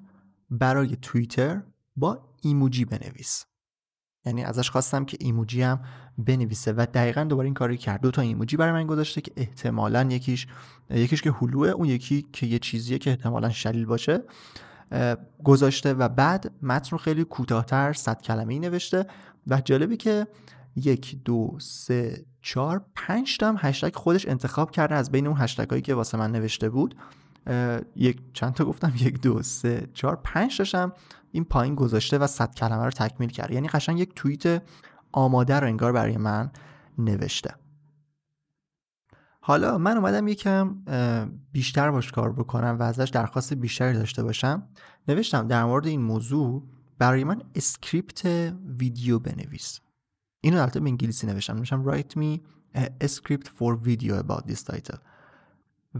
[0.51, 1.63] برای توییتر
[1.97, 3.45] با ایموجی بنویس.
[4.27, 5.81] یعنی ازش خواستم که ایموجی هم
[6.19, 8.01] بنویسه و دقیقا دوباره این کاری کرد.
[8.01, 10.47] دو تا ایموجی برای من گذاشته که احتمالا یکیش
[10.91, 14.23] یکیش که هلوه اون یکی که یه چیزیه که احتمالا شلیل باشه
[15.45, 19.07] گذاشته و بعد متن رو خیلی کوتاهتر صد کلمه ای نوشته
[19.47, 20.27] و جالبی که
[20.77, 25.71] یک دو سه چهار پنج تا هم هشتگ خودش انتخاب کرده از بین اون هشتگ
[25.71, 26.97] هایی که واسه من نوشته بود.
[27.97, 30.93] یک چند تا گفتم؟ یک دو سه چهار پنج تاشم
[31.33, 34.63] این پایین گذاشته و صد کلمه رو تکمیل کرد یعنی قشنگ یک توییت
[35.13, 36.51] آماده رو انگار برای من
[36.99, 37.55] نوشته.
[39.41, 40.77] حالا من اومدم یکم
[41.53, 44.69] بیشتر باش کار بکنم و ازش درخواست بیشتری داشته باشم.
[45.09, 48.27] نوشتم در مورد این موضوع برای من script
[48.79, 49.81] ویدیو بنویس.
[50.45, 51.57] اینو البته به انگلیسی نوشتم.
[51.57, 52.41] نوشتم write me
[52.79, 54.99] a script for video about this title.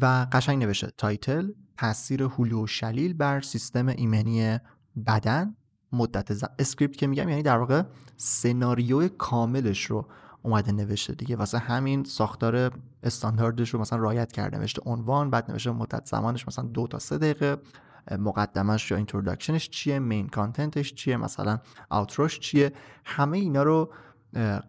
[0.01, 0.93] و قشنگ نوشته.
[0.99, 4.59] title تاثیر هلو شلیل بر سیستم ایمنی
[5.07, 5.57] بدن
[5.93, 6.49] مدت زم...
[6.59, 7.83] script که میگم یعنی در واقع
[8.17, 10.09] سناریو کاملش رو
[10.43, 11.37] اومده نوشته دیگه.
[11.37, 14.59] واسه همین ساختار استانداردش رو مثلا رعایت کرده.
[14.59, 17.57] نوشته عنوان بعد نوشته مدت زمانش مثلا دو تا سه دقیقه.
[18.19, 21.59] مقدمش یا introduction ش چیه؟ main content ش چیه؟ مثلا
[21.91, 22.73] outro ش چیه؟
[23.05, 23.93] همه اینا رو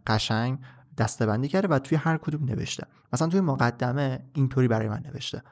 [0.07, 0.59] قشنگ
[0.97, 2.87] دستبندی کرده و توی هر کدوم نوشته.
[3.13, 5.43] مثلا توی مقدمه اینطوری برای من نوشته.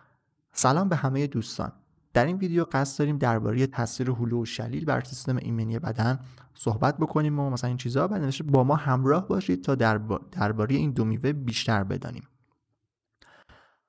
[0.54, 1.72] سلام به همه دوستان.
[2.14, 6.20] در این ویدیو قصد داریم درباره تاثیر هلو و شلیل بر سیستم ایمنی بدن
[6.54, 9.76] صحبت بکنیم و مثلا این چیزها بعد با ما همراه باشید تا
[10.32, 12.24] درباره این دو میوه بیشتر بدانیم.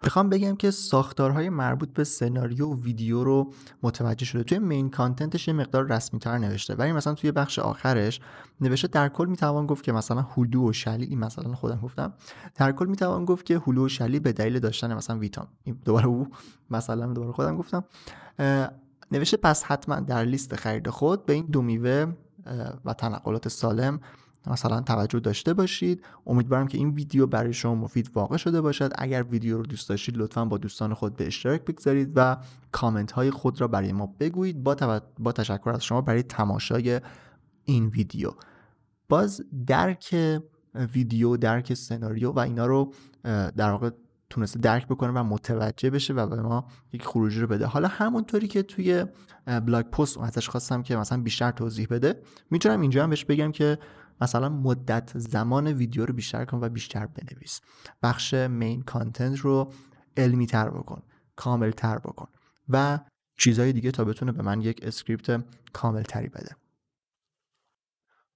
[0.05, 4.43] می‌خوام بگم که ساختارهای مربوط به سناریو و ویدیو رو متوجه شده.
[4.43, 6.75] توی مین کانتنتش یه مقدار رسمی تر نوشته.
[6.75, 8.21] ولی مثلا توی بخش آخرش
[8.61, 12.13] نوشته در کل می‌توان گفت که مثلا هلو و شلی این مثلا خودم گفتم.
[12.55, 16.29] در کل می‌توان گفت که هلو و شلی به دلیل داشتن مثلا ویتامین دوباره او
[16.71, 17.85] مثلا دوباره خودم گفتم.
[19.13, 22.07] نوشته پس حتما در لیست خرید خود به این دو میوه
[22.85, 24.01] و تنقلات سالم
[24.47, 26.05] مثلا توجه داشته باشید.
[26.27, 28.93] امیدوارم که این ویدیو برای شما مفید واقع شده باشد.
[28.95, 32.37] اگر ویدیو رو دوست داشتید لطفا با دوستان خود به اشتراک بگذارید و
[32.73, 34.63] کامنت های خود را برای ما بگویید.
[34.63, 37.01] با, با تشکر از شما برای تماشای
[37.65, 38.31] این ویدیو.
[39.09, 40.17] باز درک
[40.75, 42.93] ویدیو درک سناریو و اینا رو
[43.57, 43.91] در واقع
[44.31, 47.67] تونسته درک بکنه و متوجه بشه و به ما یک خروجی رو بده.
[47.67, 49.05] حالا همونطوری که توی
[49.47, 53.79] بلاگ پست ازش خواستم که مثلا بیشتر توضیح بده می‌تونم اینجا هم بهش بگم که
[54.21, 57.61] مثلا مدت زمان ویدیو رو بیشتر کن و بیشتر بنویس.
[58.03, 59.73] بخش مین کانتنت رو
[60.17, 61.03] علمی تر بکن
[61.37, 62.29] کامل تر بکن
[62.69, 63.01] و
[63.39, 66.57] چیزهای دیگه تا بتونه به من یک script کامل تری بده.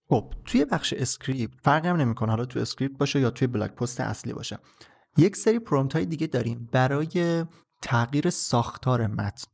[0.08, 2.30] خب توی بخش script فرقی هم نمی‌کنه.
[2.30, 4.58] حالا توی script باشه یا توی blog post اصلی باشه.
[5.16, 7.44] یک سری prompt های دیگه داریم برای
[7.82, 9.46] تغییر ساختار متن.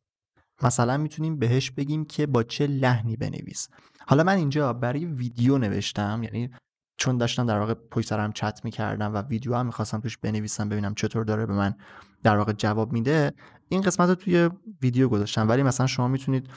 [0.63, 3.69] مثلا می‌تونیم بهش بگیم که با چه لحنی بنویس.
[4.07, 6.51] حالا من اینجا برای ویدیو نوشتم یعنی
[6.97, 10.95] چون داشتم در واقع پشت سرم چت می‌کردم و ویدیو هم می‌خواستم توش بنویسم ببینم
[10.95, 11.75] چطور داره به من
[12.23, 13.33] در واقع جواب میده
[13.69, 14.51] این قسمت رو توی
[14.83, 15.49] ویدیو گذاشتم.
[15.49, 16.51] ولی مثلا شما می‌تونید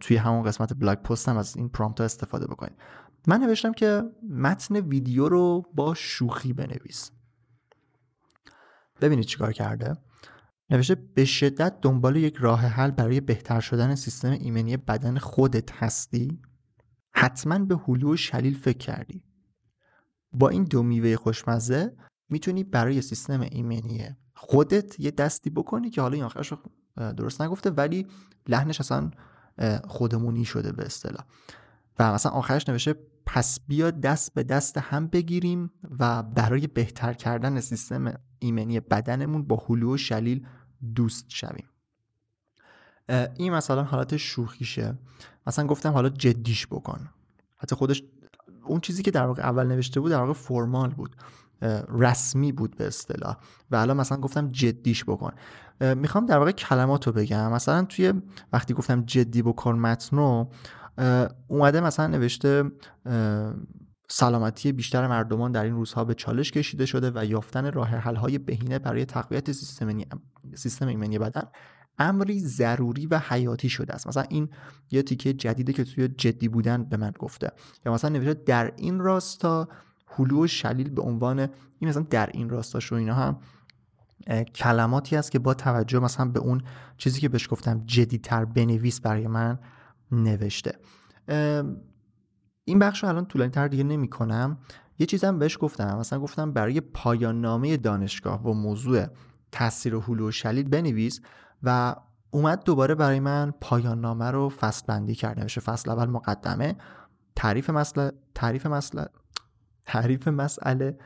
[0.00, 2.76] توی همون قسمت بلاگ پست هم از این پرامپت استفاده بکنید.
[3.26, 7.10] من نوشتم که متن ویدیو رو با شوخی بنویس.
[9.00, 9.96] ببینید چیکار کرده.
[10.70, 16.40] نوشته به شدت دنبال یک راه حل برای بهتر شدن سیستم ایمنی بدن خودت هستی؟
[17.12, 19.22] حتما به هلو شلیل فکر کردی.
[20.32, 21.96] با این دو میوه خوشمزه
[22.28, 26.52] می‌تونی برای سیستم ایمنی خودت یه دستی بکنی که حالا این آخرش
[26.96, 28.06] درست نگفته ولی
[28.48, 29.10] لحنش اصلا
[29.84, 31.24] خودمونی شده به اصطلاح.
[31.98, 32.94] و مثلا آخرش نوشته
[33.26, 39.64] پس بیا دست به دست هم بگیریم و برای بهتر کردن سیستم ایمنی بدنمون با
[39.68, 40.46] هلو و شلیل
[40.94, 41.68] دوست شویم.
[43.08, 44.98] این مثلا حالت شوخیشه.
[45.46, 47.08] مثلا گفتم حالا جدیش بکن.
[47.56, 48.02] حتی خودش
[48.64, 51.16] اون چیزی که در واقع اول نوشته بود در واقع فرمال بود.
[51.88, 53.36] رسمی بود به اصطلاح.
[53.70, 55.32] و الان مثلا گفتم جدیش بکن.
[55.80, 57.52] می‌خوام در واقع کلمات رو بگم.
[57.52, 58.12] مثلا توی
[58.52, 60.46] وقتی گفتم جدی بکن متن
[61.48, 62.64] اومده مثلا نوشته
[64.10, 68.38] سلامتی بیشتر مردمان در این روزها به چالش کشیده شده و یافتن راه حل های
[68.38, 69.98] بهینه برای تقویت سیستم
[70.54, 71.42] سیستم ایمنی بدن.
[71.98, 74.06] امری ضروری و حیاتی شده است.
[74.06, 74.48] مثلا این
[74.90, 77.50] یه تیکه جدیده که توی جدی بودن به من گفته.
[77.86, 79.68] یا مثلا نوشته در این راستا
[80.06, 81.38] هلو و شلیل به عنوان
[81.78, 83.38] این مثلا در این راستا شو اینا هم
[84.54, 86.62] کلماتی است که با توجه مثلا به اون
[86.96, 89.58] چیزی که بهش گفتم جدیتر بنویس برای من
[90.12, 90.72] نوشته.
[92.64, 94.58] این بخش رو الان طولانی تر دیگه نمی کنم
[94.98, 95.98] یه چیزم بهش گفتم.
[95.98, 99.06] مثلا گفتم برای پایان نامه دانشگاه با موضوع
[99.52, 101.20] تاثیر هلو و شلیل بنویس.
[101.62, 101.96] و
[102.30, 106.76] اومد دوباره برای من پایان نامه رو فصل بندی کرده نوشته فصل اول مقدمه.
[107.36, 109.06] تعریف مسئله تعریف مسئله
[109.86, 110.98] تعریف مسئله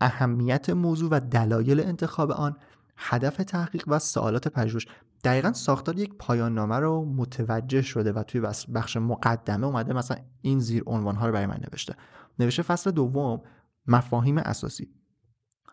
[0.00, 2.56] اهمیت موضوع و دلایل انتخاب آن
[2.96, 4.86] هدف تحقیق و سوالات پژوهش.
[5.24, 8.40] دقیقا ساختار یک پایان نامه رو متوجه شده و توی
[8.74, 11.94] بخش مقدمه اومده مثلا این زیر عنوان ها رو برای من نوشته.
[12.38, 13.40] نوشته فصل دوم
[13.86, 14.95] مفاهیم اساسی.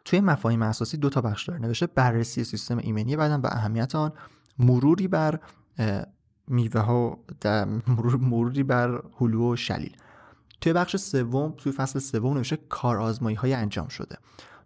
[0.05, 1.61] توی مفاهیم اساسی دو تا بخش داره.
[1.61, 4.11] نوشته بررسی سیستم ایمنی بدن و اهمیت آن
[4.59, 5.39] مروری بر
[6.47, 7.19] میوه ها
[8.19, 9.95] مروری بر هلو و شلیل.
[10.61, 14.17] توی بخش سوم توی فصل سوم نوشته کارآزمایی های انجام شده.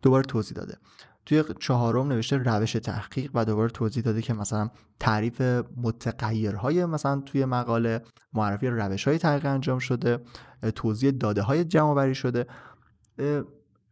[0.01, 0.77] دوباره توضیح داده.
[1.25, 4.69] توی چهارم نوشته روش تحقیق و دوباره توضیح داده که مثلا
[4.99, 5.41] تعریف
[5.77, 8.01] متغیرهای مثلا توی مقاله
[8.33, 10.19] معرفی روش های تحقیق انجام شده
[10.75, 12.45] توضیح داده های جمع شده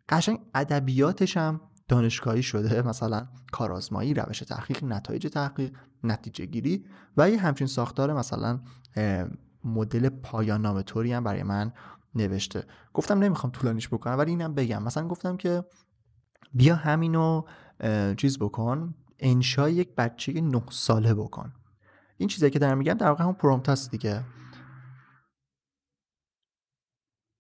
[0.10, 6.86] قشنگ ادبیاتش هم دانشگاهی شده مثلا کارآزمایی روش تحقیق نتایج تحقیق نتیجه گیری
[7.18, 8.60] و یه همچین ساختار مثلا
[9.64, 11.74] مدل پایان نامه طوری هم برای من
[12.16, 12.64] نوشته.
[12.93, 14.84] گفتم نمی‌خوام طولانیش بکنم ولی اینم بگم.
[14.84, 15.66] مثلا گفتم که
[16.53, 17.43] بیا همینو
[18.18, 21.53] چیز بکن انشای یک بچه نه ساله بکن.
[22.18, 24.24] این چیزی که دارم میگم در واقع هم پرومپت دیگه.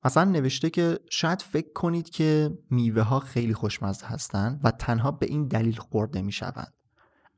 [0.05, 5.25] مثلا نوشته که شاید فکر کنید که میوه ها خیلی خوشمزه هستند و تنها به
[5.25, 6.73] این دلیل خورده می شوند.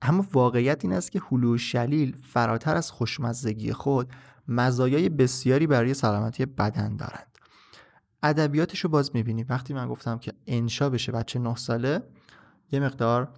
[0.02, 4.12] اما واقعیت این است که هلو شلیل فراتر از خوشمزگی خود
[4.48, 7.38] مزایای بسیاری برای سلامتی بدن دارند.
[8.24, 12.04] ادبیاتش رو باز می‌بینیم وقتی من گفتم که انشا بشه بچه نه ساله
[12.72, 13.34] یه مقدار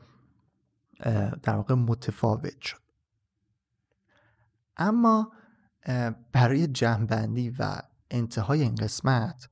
[1.44, 2.78] در واقع متفاوت شد
[4.78, 5.32] اما
[6.32, 9.50] برای جمعبندی و انتهای این قسمت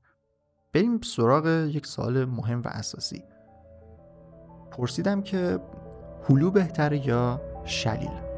[0.72, 3.22] بریم سراغ یک سوال مهم و اساسی.
[4.70, 5.60] پرسیدم که
[6.28, 8.28] هلو بهتره یا شلیل؟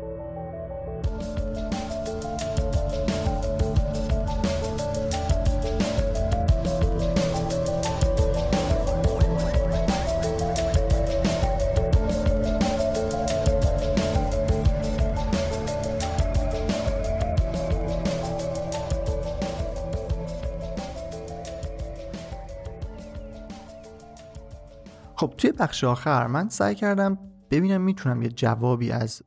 [25.21, 27.19] خب توی بخش آخر من سعی کردم
[27.51, 29.23] ببینم می‌تونم یه جوابی از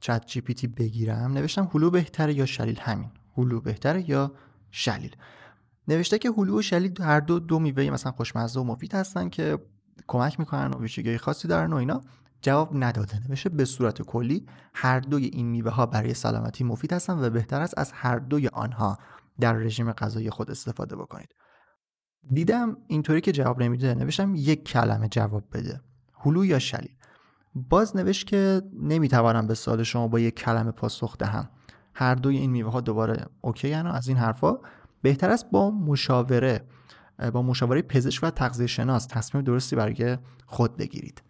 [0.00, 1.32] چت جی پی تی بگیرم.
[1.32, 3.10] نوشتم هلو بهتره یا شلیل؟ همین.
[3.38, 4.32] هلو بهتره یا
[4.70, 5.16] شلیل؟
[5.88, 9.58] نوشته که هلو و شلیل هر دو دو میوه مثلا خوشمزه و مفید هستن که
[10.06, 12.00] کمک می‌کنن و ویژگی خاصی دارن و اینا.
[12.42, 13.28] جواب نداده.
[13.28, 17.60] نوشته به صورت کلی هر دوی این میوه ها برای سلامتی مفید هستن و بهتر
[17.60, 18.98] است از هر دوی آنها.
[19.40, 21.34] در رژیم غذایی خود استفاده بکنید.
[22.30, 25.80] دیدم اینطوری که جواب نمیده نوشتم یک کلمه جواب بده.
[26.14, 26.94] هلو یا شلیل؟
[27.54, 31.48] باز نوشت که نمی‌توانم به سوال شما با یک کلمه پاسخ دهم.
[31.94, 34.58] هر دوی این میوه ها دوباره اوکی و از این حرفا.
[35.02, 36.64] بهتر است با مشاوره
[37.32, 41.22] با مشاوره پزشک و تغذیه شناس تصمیم درستی برای خود بگیرید.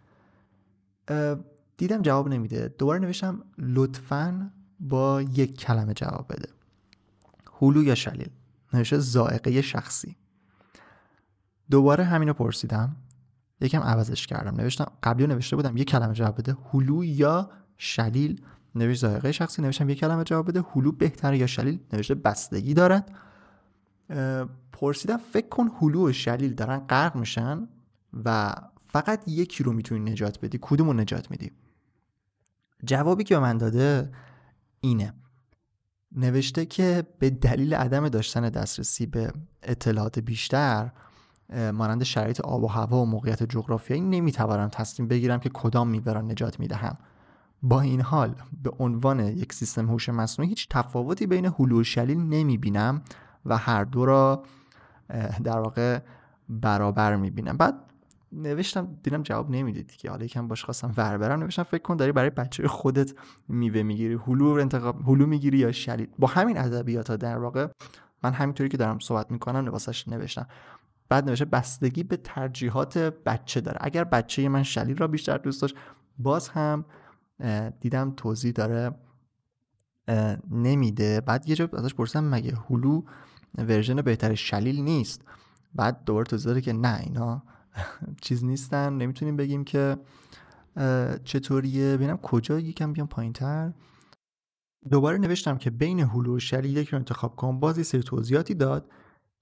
[1.77, 2.75] دیدم جواب نمیده.
[2.77, 6.49] دوباره نوشتم لطفا با یک کلمه جواب بده.
[7.61, 8.29] هلو یا شلیل؟
[8.73, 10.17] نوشته زائقه شخصی.
[11.71, 12.95] دوباره همینو پرسیدم.
[13.61, 14.55] یکم عوضش کردم.
[14.61, 16.57] نوشتم قبلی نوشته بودم یک کلمه جواب بده.
[16.73, 18.41] هلو یا شلیل؟
[18.75, 19.61] نوشت ذائقه شخصی.
[19.61, 20.63] نوشتم یک کلمه جواب بده.
[20.75, 23.11] هلو بهتره یا شلیل؟ نوشته بستگی دارد.
[24.71, 27.67] پرسیدم فکر کن هلو و شلیل دارن غرق میشن
[28.25, 28.55] و
[28.87, 30.59] فقط یکی رو می‌تونی نجات بدی.
[30.61, 31.51] کدوم نجات میدی؟
[32.83, 34.11] جوابی که به من داده
[34.81, 35.13] اینه.
[36.11, 39.33] نوشته که به دلیل عدم داشتن دسترسی به
[39.63, 40.91] اطلاعات بیشتر
[41.53, 46.21] مانند شرایط آب و هوا و موقعیت جغرافیایی نمی‌توانم تصمیم بگیرم که کدام میوه را
[46.21, 46.97] نجات می‌دهم.
[47.63, 52.17] با این حال به عنوان یک سیستم هوش مصنوعی هیچ تفاوتی بین هلو و شلیل
[52.17, 53.01] نمی‌بینم
[53.45, 54.43] و هر دو را
[55.43, 55.99] در واقع
[56.49, 57.57] برابر می‌بینم.
[57.57, 57.75] بعد
[58.31, 61.39] نوشتم دیدم جواب نمی‌دید که حالا یکم باش خواستم ور برم.
[61.39, 63.13] نوشتم فکر کن داری برای بچه خودت
[63.47, 66.07] میوه می‌گیری هلو انتخاب هلو می‌گیری یا شلیل.
[66.19, 67.67] با همین ادبیات ها در واقع
[68.23, 70.47] من همینطوری که دارم صحبت می‌کنم لباسش نوشتم.
[71.13, 73.77] بعد نوشته بستگی به ترجیحات بچه داره.
[73.81, 75.75] اگر بچه من شلیل را بیشتر دوست داشت
[76.17, 76.85] باز هم
[77.79, 78.95] دیدم توضیح داره
[80.51, 81.21] نمیده.
[81.21, 83.01] بعد یه جا ازش پرسیدم مگه هلو
[83.57, 85.21] ورژن بهتر شلیل نیست؟
[85.75, 87.43] بعد دوباره توضیح داره که نه اینا
[88.23, 88.93] چیز نیستن.
[88.93, 89.97] نمی‌تونیم بگیم که
[91.23, 91.97] چطوریه.
[91.97, 93.73] ببینم کجا یکم بیام پایین تر
[94.91, 97.59] دوباره نوشتم که بین هلو و شلیل یک رو انتخاب کن.
[97.59, 98.89] باز یه سری توضیحاتی داد.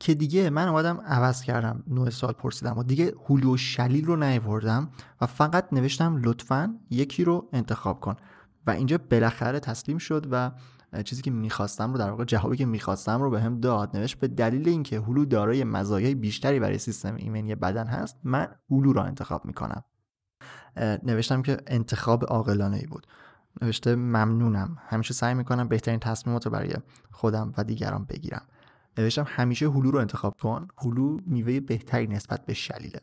[0.02, 4.16] که دیگه من اومدم عوض کردم نوع سال پرسیدم و دیگه هولو و شلیل رو
[4.16, 4.90] نیوردم
[5.22, 8.16] و فقط نوشتم لطفا یکی رو انتخاب کن.
[8.68, 10.52] و اینجا بالاخره تسلیم شد و
[11.04, 13.98] چیزی که می‌خواستم رو در واقع جوابی که می‌خواستم رو به هم داد.
[13.98, 18.94] نوشت به دلیل اینکه هلو دارای مزایای بیشتری برای سیستم ایمنی بدن هست من هلو
[18.94, 19.84] رو انتخاب می‌کنم.
[21.04, 23.08] نوشتم که انتخاب عاقلانه ای بود.
[23.62, 24.78] نوشته ممنونم.
[24.88, 26.74] همیشه سعی می‌کنم بهترین تصمیمات رو برای
[27.12, 28.46] خودم و دیگران بگیرم.
[28.98, 30.68] نوشتم همیشه هلو رو انتخاب کن.
[30.78, 33.02] هلو میوه بهتری نسبت به شلیله.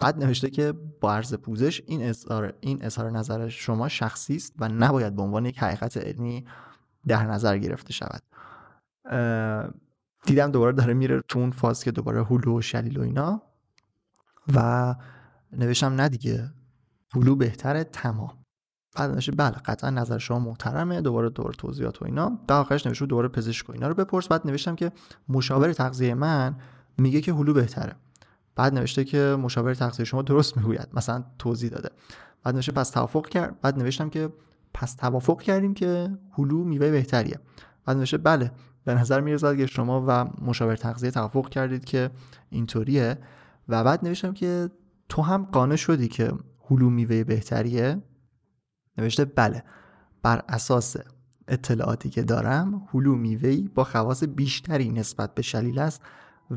[0.00, 4.68] بعد نوشته که با عرض پوزش این اظهار این اظهار نظر شما شخصی است و
[4.68, 6.46] نباید به عنوان یک حقیقت علمی
[7.06, 8.22] در نظر گرفته شود.
[10.24, 13.42] دیدم دوباره داره میره تو اون فاز که دوباره هلو و شلیل و اینا.
[14.54, 14.94] و
[15.52, 16.50] نوشتم نه دیگه
[17.14, 18.44] هلو بهتره تمام.
[18.96, 22.38] بعد نوشته بله قطعا نظر شما محترمه دوباره دوباره توضیحات و اینا.
[22.48, 24.28] در آخرش نوشته دوباره پزشک و اینا رو بپرس.
[24.28, 24.92] بعد نوشتم که
[25.28, 26.56] مشاور تغذیه من
[26.98, 27.94] میگه که هلو بهتره.
[28.56, 31.90] بعد نوشته که مشاور تغذیه شما درست می‌گوید مثلا توضیح داده.
[32.44, 33.60] بعد نوشته پس توافق کرد.
[33.60, 34.32] بعد نوشتم که
[34.74, 37.38] پس توافق کردیم که هلو میوه بهتریه.
[37.84, 38.52] بعد نوشته بله
[38.84, 42.10] به نظر می‌رسد که شما و مشاور تغذیه توافق کردید که
[42.50, 43.18] اینطوریه.
[43.68, 44.70] و بعد نوشتم که
[45.08, 46.32] تو هم قانع شدی که
[46.70, 48.02] هلو میوه بهتریه؟
[48.98, 49.64] نوشته بله
[50.22, 50.96] بر اساس
[51.48, 56.02] اطلاعاتی که دارم هلو میوهی با خواص بیشتری نسبت به شلیل است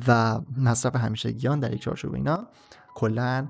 [0.08, 2.48] و مصرف همیشگیان در یک چارچوب اینا
[2.96, 3.48] کلا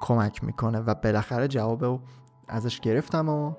[0.00, 2.02] کمک می‌کنه و بالاخره جواب
[2.48, 3.54] ازش گرفتم و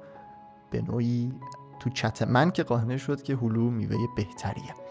[0.72, 1.34] به نوعی
[1.80, 4.83] تو چت من که قانع شد که هلو میوه بهتریه.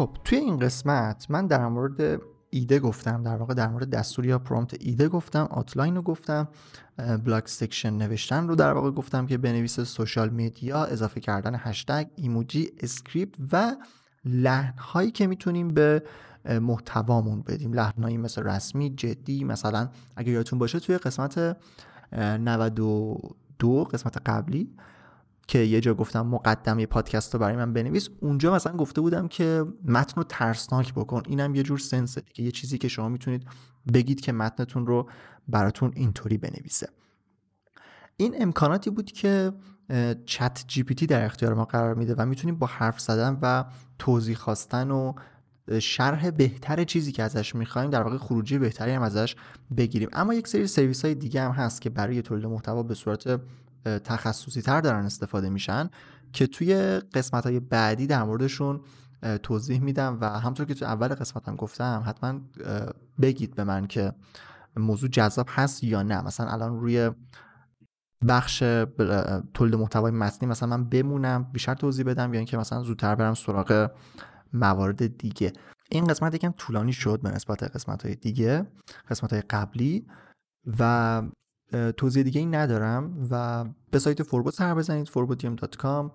[0.00, 2.20] خب توی این قسمت من در مورد
[2.50, 6.48] ایده گفتم در واقع در مورد دستور یا prompt ایده گفتم outline رو گفتم
[7.24, 12.70] blog section نوشتن رو در واقع گفتم که بنویس social media اضافه کردن هشتگ ایموجی
[12.80, 13.76] script و
[14.24, 16.02] لحن هایی که می‌تونیم به
[16.44, 17.72] محتوامون بدیم.
[17.72, 21.56] لحن مثل رسمی جدی مثلا اگر یادتون باشه توی قسمت
[22.12, 24.70] 92 قسمت قبلی
[25.48, 29.64] که یه جا گفتم مقدمه پادکست رو برای من بنویس اونجا مثلا گفته بودم که
[29.84, 31.22] متن رو ترسناک بکن.
[31.26, 33.46] اینم یه جور sense ه که یه چیزی که شما می‌تونید
[33.94, 35.10] بگید که متنتون رو
[35.48, 36.88] براتون اینطوری بنویسه.
[38.16, 39.52] این امکاناتی بود که
[40.26, 43.64] چت جی پی تی در اختیار ما قرار میده و می‌تونیم با حرف زدن و
[43.98, 45.12] توضیح خواستن و
[45.80, 49.36] شرح بهتر چیزی که ازش می‌خوایم در واقع خروجی بهتری هم ازش
[49.76, 50.08] بگیریم.
[50.12, 53.40] اما یک سری سرویس های دیگه هم هست که برای تولید محتوا به صورت
[53.84, 55.90] تخصصی تر دارن استفاده میشن
[56.32, 56.74] که توی
[57.14, 58.80] قسمت های بعدی در موردشون
[59.42, 62.40] توضیح میدم و همطور که تو اول قسمت هم گفتم حتما
[63.20, 64.12] بگید به من که
[64.76, 66.22] موضوع جذاب هست یا نه.
[66.22, 67.10] مثلا الان روی
[68.28, 68.58] بخش
[69.54, 73.90] تولید محتوای متنی مثلا من بمونم بیشتر توضیح بدم یا اینکه مثلا زودتر برم سراغ
[74.52, 75.52] موارد دیگه.
[75.90, 78.66] این قسمت یکم طولانی شد به نسبت قسمت های دیگه
[79.10, 80.06] قسمت های قبلی
[80.78, 81.22] و
[81.96, 86.10] توضیح دیگه این ندارم و به سایت فوربو سر بزنید forbodium.com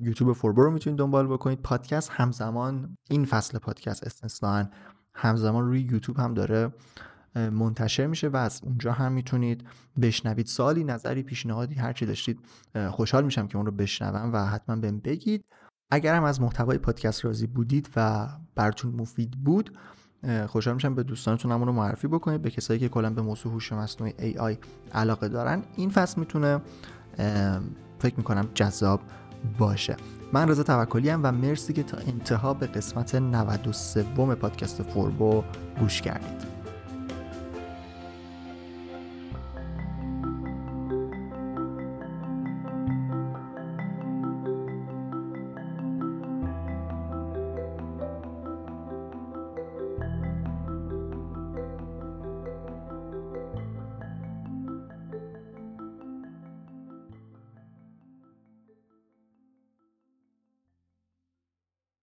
[0.00, 1.62] یوتیوب فوربو رو می‌تونید دنبال بکنید.
[1.62, 4.70] پادکست همزمان این فصل پادکست استثنان
[5.14, 6.72] همزمان روی یوتیوب هم داره
[7.34, 9.64] منتشر میشه و از اونجا هم می‌تونید
[10.02, 10.46] بشنوید.
[10.46, 12.40] سالی نظری پیشنهادی هرچی داشتید
[12.90, 15.44] خوشحال میشم که اون رو بشنوم و حتما بهم بگید.
[15.90, 19.78] اگر هم از محتوای پادکست راضی بودید و براتون مفید بود
[20.46, 24.34] خوشحال میشم به دوستانتون رو معرفی بکنید به کسایی که کلا به موضوع هوش مصنوعی
[24.34, 24.56] AI
[24.94, 25.62] علاقه دارن.
[25.76, 26.60] این فصل می‌تونه
[27.98, 29.00] فکر می‌کنم جذاب
[29.58, 29.96] باشه.
[30.32, 34.02] من رضا توکلی و مرسی که تا انتها به قسمت 93
[34.34, 35.44] پادکست فوربو
[35.80, 36.61] گوش کردید.